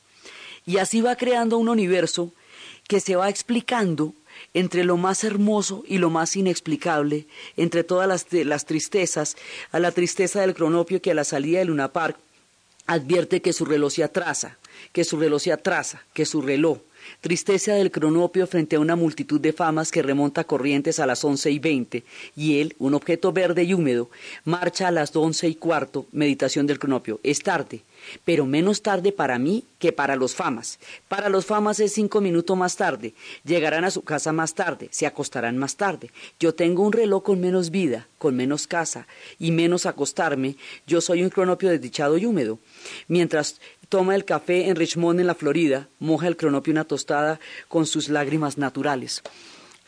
[0.67, 2.31] Y así va creando un universo
[2.87, 4.13] que se va explicando
[4.53, 7.25] entre lo más hermoso y lo más inexplicable,
[7.57, 9.35] entre todas las, las tristezas,
[9.71, 12.19] a la tristeza del cronopio que a la salida de Luna Park
[12.85, 14.59] advierte que su reloj se atrasa,
[14.91, 16.77] que su reloj se atrasa, que su reloj,
[17.21, 21.51] tristeza del cronopio frente a una multitud de famas que remonta corrientes a las once
[21.51, 22.03] y veinte,
[22.35, 24.09] y él, un objeto verde y húmedo,
[24.43, 27.19] marcha a las once y cuarto, meditación del cronopio.
[27.23, 27.81] Es tarde,
[28.23, 30.79] pero menos tarde para mí que para los famas.
[31.07, 33.13] Para los famas es cinco minutos más tarde.
[33.43, 36.11] Llegarán a su casa más tarde, se acostarán más tarde.
[36.39, 39.07] Yo tengo un reloj con menos vida, con menos casa
[39.39, 40.55] y menos acostarme.
[40.87, 42.59] Yo soy un cronopio desdichado y húmedo.
[43.07, 47.85] Mientras toma el café en Richmond, en la Florida, moja el cronopio una tostada con
[47.85, 49.21] sus lágrimas naturales.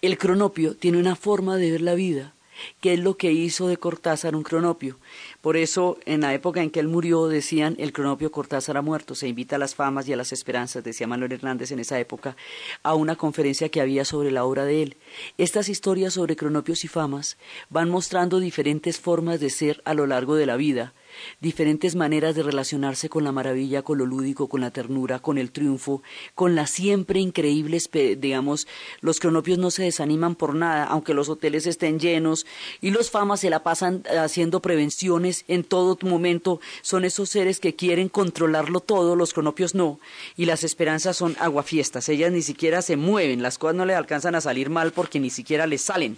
[0.02, 2.34] El cronopio tiene una forma de ver la vida,
[2.82, 4.98] que es lo que hizo de Cortázar un cronopio.
[5.42, 9.16] Por eso, en la época en que él murió, decían el cronopio Cortázar ha muerto.
[9.16, 12.36] Se invita a las famas y a las esperanzas, decía Manuel Hernández en esa época,
[12.84, 14.98] a una conferencia que había sobre la obra de él.
[15.38, 17.38] Estas historias sobre cronopios y famas
[17.70, 20.94] van mostrando diferentes formas de ser a lo largo de la vida,
[21.40, 25.52] diferentes maneras de relacionarse con la maravilla, con lo lúdico, con la ternura, con el
[25.52, 26.02] triunfo,
[26.36, 28.68] con las siempre increíbles, digamos,
[29.02, 32.46] los cronopios no se desaniman por nada, aunque los hoteles estén llenos
[32.82, 37.76] y los famas se la pasan haciendo prevenciones en todo momento, son esos seres que
[37.76, 40.00] quieren controlarlo todo, los cronopios no,
[40.36, 44.36] y las esperanzas son aguafiestas, ellas ni siquiera se mueven, las cosas no le alcanzan
[44.36, 46.18] a salir mal porque ni siquiera les salen.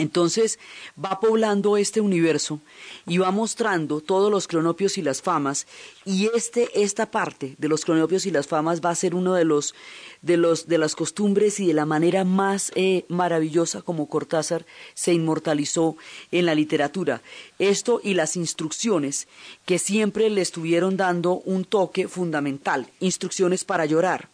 [0.00, 0.58] Entonces
[1.02, 2.60] va poblando este universo
[3.06, 5.66] y va mostrando todos los cronopios y las famas
[6.06, 9.44] y este, esta parte de los cronopios y las famas va a ser uno de
[9.44, 9.74] los
[10.22, 15.12] de los de las costumbres y de la manera más eh, maravillosa como Cortázar se
[15.12, 15.96] inmortalizó
[16.30, 17.22] en la literatura.
[17.58, 19.28] Esto y las instrucciones
[19.66, 24.28] que siempre le estuvieron dando un toque fundamental, instrucciones para llorar.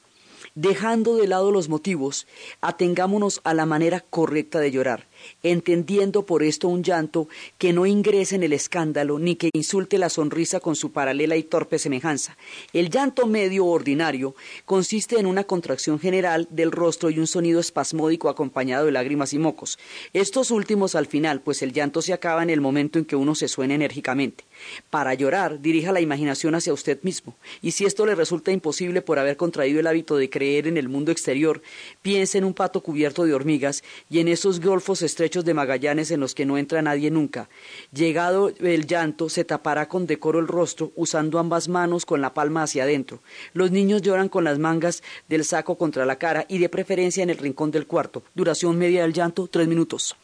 [0.54, 2.26] Dejando de lado los motivos,
[2.62, 5.06] atengámonos a la manera correcta de llorar
[5.42, 10.08] entendiendo por esto un llanto que no ingrese en el escándalo ni que insulte la
[10.08, 12.36] sonrisa con su paralela y torpe semejanza.
[12.72, 18.28] El llanto medio ordinario consiste en una contracción general del rostro y un sonido espasmódico
[18.28, 19.78] acompañado de lágrimas y mocos.
[20.12, 23.34] Estos últimos al final, pues el llanto se acaba en el momento en que uno
[23.34, 24.44] se suena enérgicamente.
[24.90, 29.18] Para llorar, dirija la imaginación hacia usted mismo, y si esto le resulta imposible por
[29.18, 31.62] haber contraído el hábito de creer en el mundo exterior,
[32.02, 36.20] piense en un pato cubierto de hormigas y en esos golfos estrechos de Magallanes en
[36.20, 37.48] los que no entra nadie nunca.
[37.90, 42.64] Llegado el llanto, se tapará con decoro el rostro, usando ambas manos con la palma
[42.64, 43.22] hacia adentro.
[43.54, 47.30] Los niños lloran con las mangas del saco contra la cara y de preferencia en
[47.30, 48.24] el rincón del cuarto.
[48.34, 50.16] Duración media del llanto, tres minutos.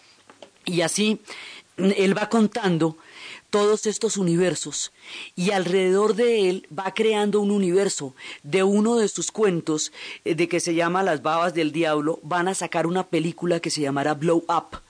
[0.66, 1.22] Y así
[1.78, 2.98] él va contando
[3.52, 4.92] todos estos universos.
[5.36, 8.14] Y alrededor de él va creando un universo.
[8.42, 9.92] De uno de sus cuentos
[10.24, 13.70] eh, de que se llama Las babas del diablo van a sacar una película que
[13.70, 14.80] se llamará Blow Up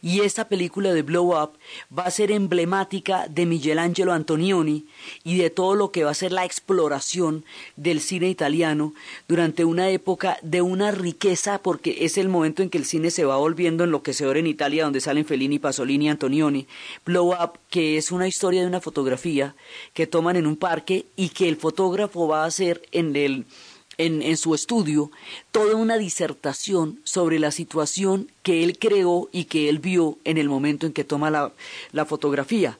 [0.00, 1.52] y esta película de Blow Up
[1.96, 4.86] va a ser emblemática de Michelangelo Antonioni
[5.24, 7.44] y de todo lo que va a ser la exploración
[7.76, 8.94] del cine italiano
[9.28, 13.24] durante una época de una riqueza, porque es el momento en que el cine se
[13.24, 16.66] va volviendo enloquecedor en Italia, donde salen Fellini, Pasolini Antonioni.
[17.04, 19.54] Blow Up, que es una historia de una fotografía
[19.94, 23.44] que toman en un parque y que el fotógrafo va a hacer en el
[23.98, 25.10] en, su estudio
[25.50, 30.48] toda una disertación sobre la situación que él creó y que él vio en el
[30.48, 31.52] momento en que toma la,
[31.92, 32.78] la fotografía.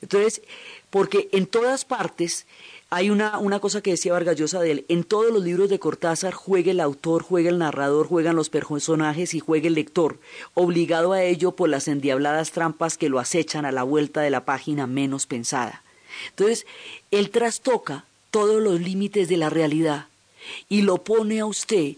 [0.00, 0.42] Entonces,
[0.90, 2.46] porque en todas partes
[2.90, 6.34] hay una, una, cosa que decía Vargallosa de él, en todos los libros de Cortázar
[6.34, 10.18] juega el autor, juega el narrador, juegan los personajes y juega el lector,
[10.52, 14.44] obligado a ello por las endiabladas trampas que lo acechan a la vuelta de la
[14.44, 15.82] página menos pensada.
[16.28, 16.66] Entonces,
[17.10, 20.08] él trastoca todos los límites de la realidad
[20.68, 21.96] y lo pone a usted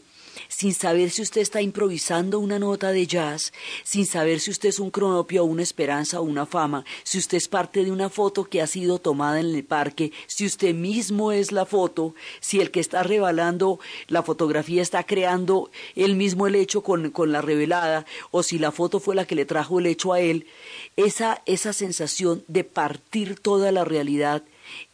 [0.48, 4.78] sin saber si usted está improvisando una nota de jazz, sin saber si usted es
[4.78, 8.62] un cronopio una esperanza o una fama, si usted es parte de una foto que
[8.62, 12.80] ha sido tomada en el parque, si usted mismo es la foto, si el que
[12.80, 13.78] está revelando
[14.08, 18.72] la fotografía está creando él mismo el hecho con, con la revelada, o si la
[18.72, 20.46] foto fue la que le trajo el hecho a él,
[20.96, 24.42] esa, esa sensación de partir toda la realidad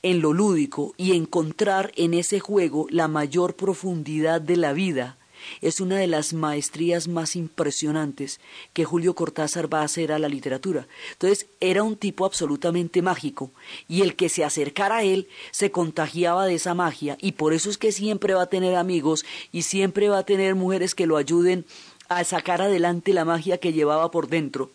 [0.02, 5.16] en lo lúdico y encontrar en ese juego la mayor profundidad de la vida
[5.60, 8.40] es una de las maestrías más impresionantes
[8.72, 10.86] que Julio Cortázar va a hacer a la literatura.
[11.12, 13.50] Entonces, era un tipo absolutamente mágico
[13.88, 17.70] y el que se acercara a él se contagiaba de esa magia y por eso
[17.70, 21.16] es que siempre va a tener amigos y siempre va a tener mujeres que lo
[21.16, 21.64] ayuden
[22.08, 24.70] a sacar adelante la magia que llevaba por dentro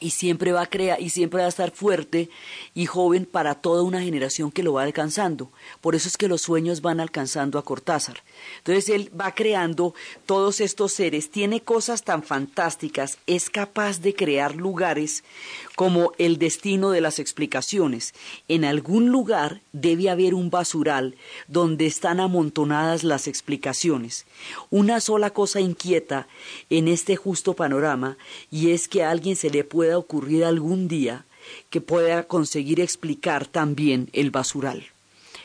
[0.00, 2.28] y siempre va a crear y siempre va a estar fuerte
[2.74, 5.50] y joven para toda una generación que lo va alcanzando.
[5.80, 8.22] Por eso es que los sueños van alcanzando a Cortázar.
[8.58, 9.94] Entonces él va creando
[10.26, 15.24] todos estos seres, tiene cosas tan fantásticas, es capaz de crear lugares
[15.76, 18.14] como el destino de las explicaciones.
[18.48, 21.14] En algún lugar debe haber un basural
[21.46, 24.24] donde están amontonadas las explicaciones.
[24.70, 26.26] Una sola cosa inquieta
[26.70, 28.16] en este justo panorama
[28.50, 31.26] y es que a alguien se le pueda ocurrir algún día
[31.70, 34.86] que pueda conseguir explicar también el basural.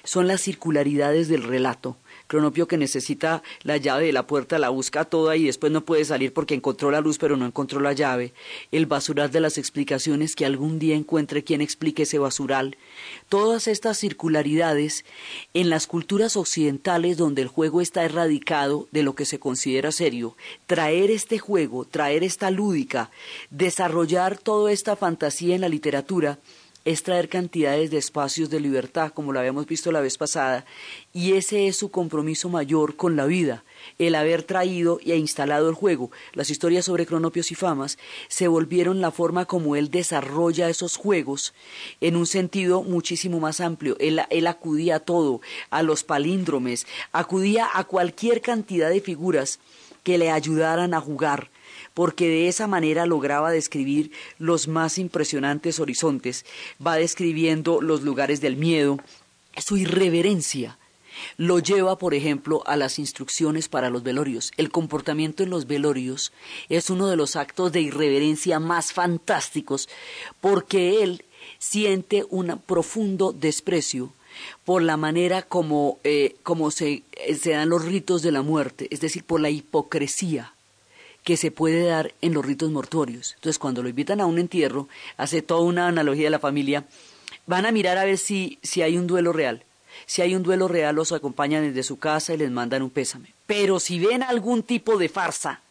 [0.04, 1.98] Son las circularidades del relato
[2.32, 6.06] Cronopio que necesita la llave de la puerta la busca toda y después no puede
[6.06, 8.32] salir porque encontró la luz pero no encontró la llave.
[8.72, 12.78] El basural de las explicaciones que algún día encuentre quien explique ese basural.
[13.28, 15.04] Todas estas circularidades
[15.54, 20.38] en las culturas occidentales donde el juego está erradicado de lo que se considera serio,
[20.68, 23.12] traer este juego, traer esta lúdica,
[23.50, 26.40] desarrollar toda esta fantasía en la literatura,
[26.84, 30.66] es traer cantidades de espacios de libertad, como lo habíamos visto la vez pasada,
[31.14, 33.64] y ese es su compromiso mayor con la vida,
[34.00, 36.12] el haber traído e instalado el juego.
[36.34, 41.54] Las historias sobre cronopios y famas se volvieron la forma como él desarrolla esos juegos
[42.00, 43.96] en un sentido muchísimo más amplio.
[44.00, 49.60] Él, él acudía a todo, a los palíndromes, acudía a cualquier cantidad de figuras
[50.04, 51.50] que le ayudaran a jugar
[51.94, 56.46] porque de esa manera lograba describir los más impresionantes horizontes,
[56.86, 58.98] va describiendo los lugares del miedo,
[59.58, 60.78] su irreverencia.
[61.38, 64.52] Lo lleva, por ejemplo, a las instrucciones para los velorios.
[64.58, 66.32] El comportamiento en los velorios
[66.70, 69.90] es uno de los actos de irreverencia más fantásticos
[70.40, 71.26] porque él
[71.60, 74.14] siente un profundo desprecio
[74.64, 76.36] por la manera como, eh,
[76.72, 77.04] se,
[77.40, 80.54] se dan los ritos de la muerte, es decir, por la hipocresía
[81.24, 83.34] que se puede dar en los ritos mortuorios.
[83.36, 86.86] Entonces, cuando lo invitan a un entierro, hace toda una analogía de la familia,
[87.46, 89.64] van a mirar a ver si, si hay un duelo real.
[90.06, 93.34] Si hay un duelo real, los acompañan desde su casa y les mandan un pésame.
[93.46, 95.62] Pero si ven algún tipo de farsa,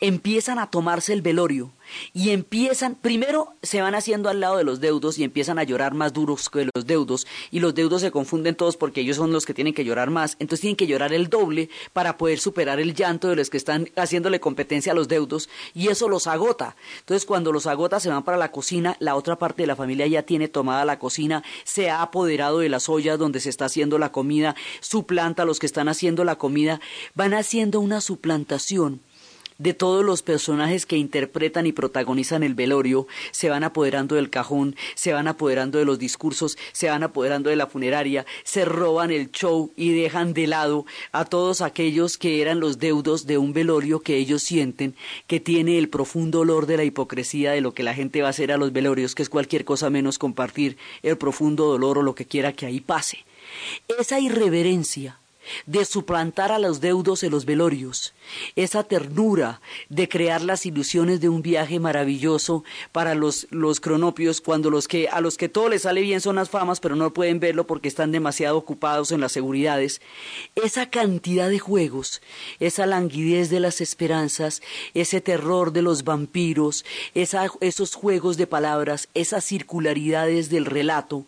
[0.00, 1.72] empiezan a tomarse el velorio
[2.12, 5.94] y empiezan, primero se van haciendo al lado de los deudos y empiezan a llorar
[5.94, 9.46] más duros que los deudos y los deudos se confunden todos porque ellos son los
[9.46, 12.94] que tienen que llorar más, entonces tienen que llorar el doble para poder superar el
[12.94, 16.76] llanto de los que están haciéndole competencia a los deudos y eso los agota.
[17.00, 20.06] Entonces cuando los agota se van para la cocina, la otra parte de la familia
[20.06, 23.98] ya tiene tomada la cocina, se ha apoderado de las ollas donde se está haciendo
[23.98, 26.80] la comida, suplanta a los que están haciendo la comida,
[27.14, 29.00] van haciendo una suplantación
[29.60, 34.74] de todos los personajes que interpretan y protagonizan el velorio, se van apoderando del cajón,
[34.94, 39.30] se van apoderando de los discursos, se van apoderando de la funeraria, se roban el
[39.30, 44.00] show y dejan de lado a todos aquellos que eran los deudos de un velorio
[44.00, 44.94] que ellos sienten
[45.26, 48.30] que tiene el profundo olor de la hipocresía de lo que la gente va a
[48.30, 52.14] hacer a los velorios, que es cualquier cosa menos compartir el profundo dolor o lo
[52.14, 53.24] que quiera que ahí pase.
[53.98, 55.18] Esa irreverencia
[55.66, 58.12] de suplantar a los deudos en los velorios,
[58.56, 64.70] esa ternura de crear las ilusiones de un viaje maravilloso para los, los cronopios, cuando
[64.70, 67.40] los que, a los que todo les sale bien son las famas, pero no pueden
[67.40, 70.00] verlo porque están demasiado ocupados en las seguridades,
[70.54, 72.20] esa cantidad de juegos,
[72.58, 74.62] esa languidez de las esperanzas,
[74.94, 81.26] ese terror de los vampiros, esos juegos de palabras, esas circularidades del relato,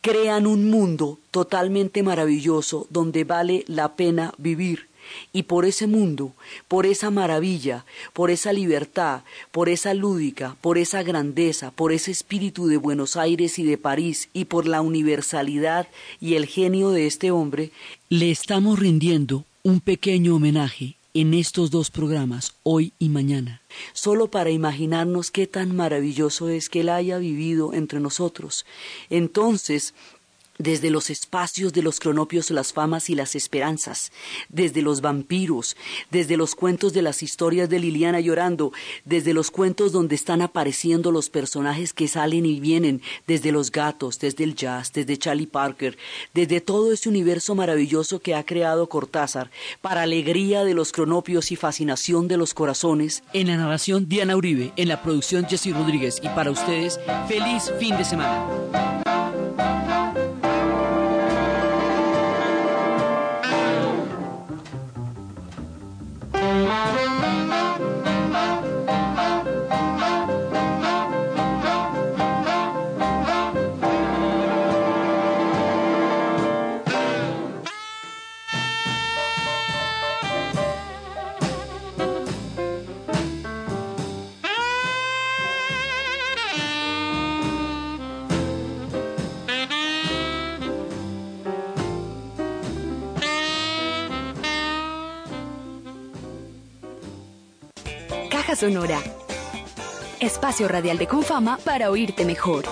[0.00, 4.91] crean un mundo totalmente maravilloso donde vale la pena vivir.
[5.32, 6.32] Y por ese mundo,
[6.68, 12.66] por esa maravilla, por esa libertad, por esa lúdica, por esa grandeza, por ese espíritu
[12.66, 15.88] de Buenos Aires y de París y por la universalidad
[16.20, 17.70] y el genio de este hombre,
[18.08, 23.60] le estamos rindiendo un pequeño homenaje en estos dos programas, hoy y mañana,
[23.92, 28.64] solo para imaginarnos qué tan maravilloso es que Él haya vivido entre nosotros.
[29.10, 29.94] Entonces,
[30.58, 34.12] desde los espacios de los cronopios las famas y las esperanzas,
[34.48, 35.76] desde los vampiros,
[36.10, 38.72] desde los cuentos de las historias de Liliana llorando,
[39.04, 44.18] desde los cuentos donde están apareciendo los personajes que salen y vienen, desde los gatos,
[44.18, 45.96] desde el jazz, desde Charlie Parker,
[46.34, 49.50] desde todo ese universo maravilloso que ha creado Cortázar,
[49.80, 53.22] para alegría de los cronopios y fascinación de los corazones.
[53.32, 57.96] En la narración Diana Uribe, en la producción Jesse Rodríguez y para ustedes, feliz fin
[57.96, 59.02] de semana.
[98.62, 99.02] Sonora.
[100.20, 102.64] Espacio radial de Confama para oírte mejor.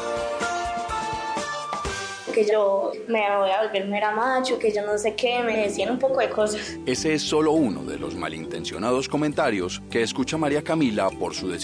[2.32, 5.90] Que yo me voy a volver mera macho, que yo no sé qué, me decían
[5.90, 6.78] un poco de cosas.
[6.86, 11.58] Ese es solo uno de los malintencionados comentarios que escucha María Camila por su decisión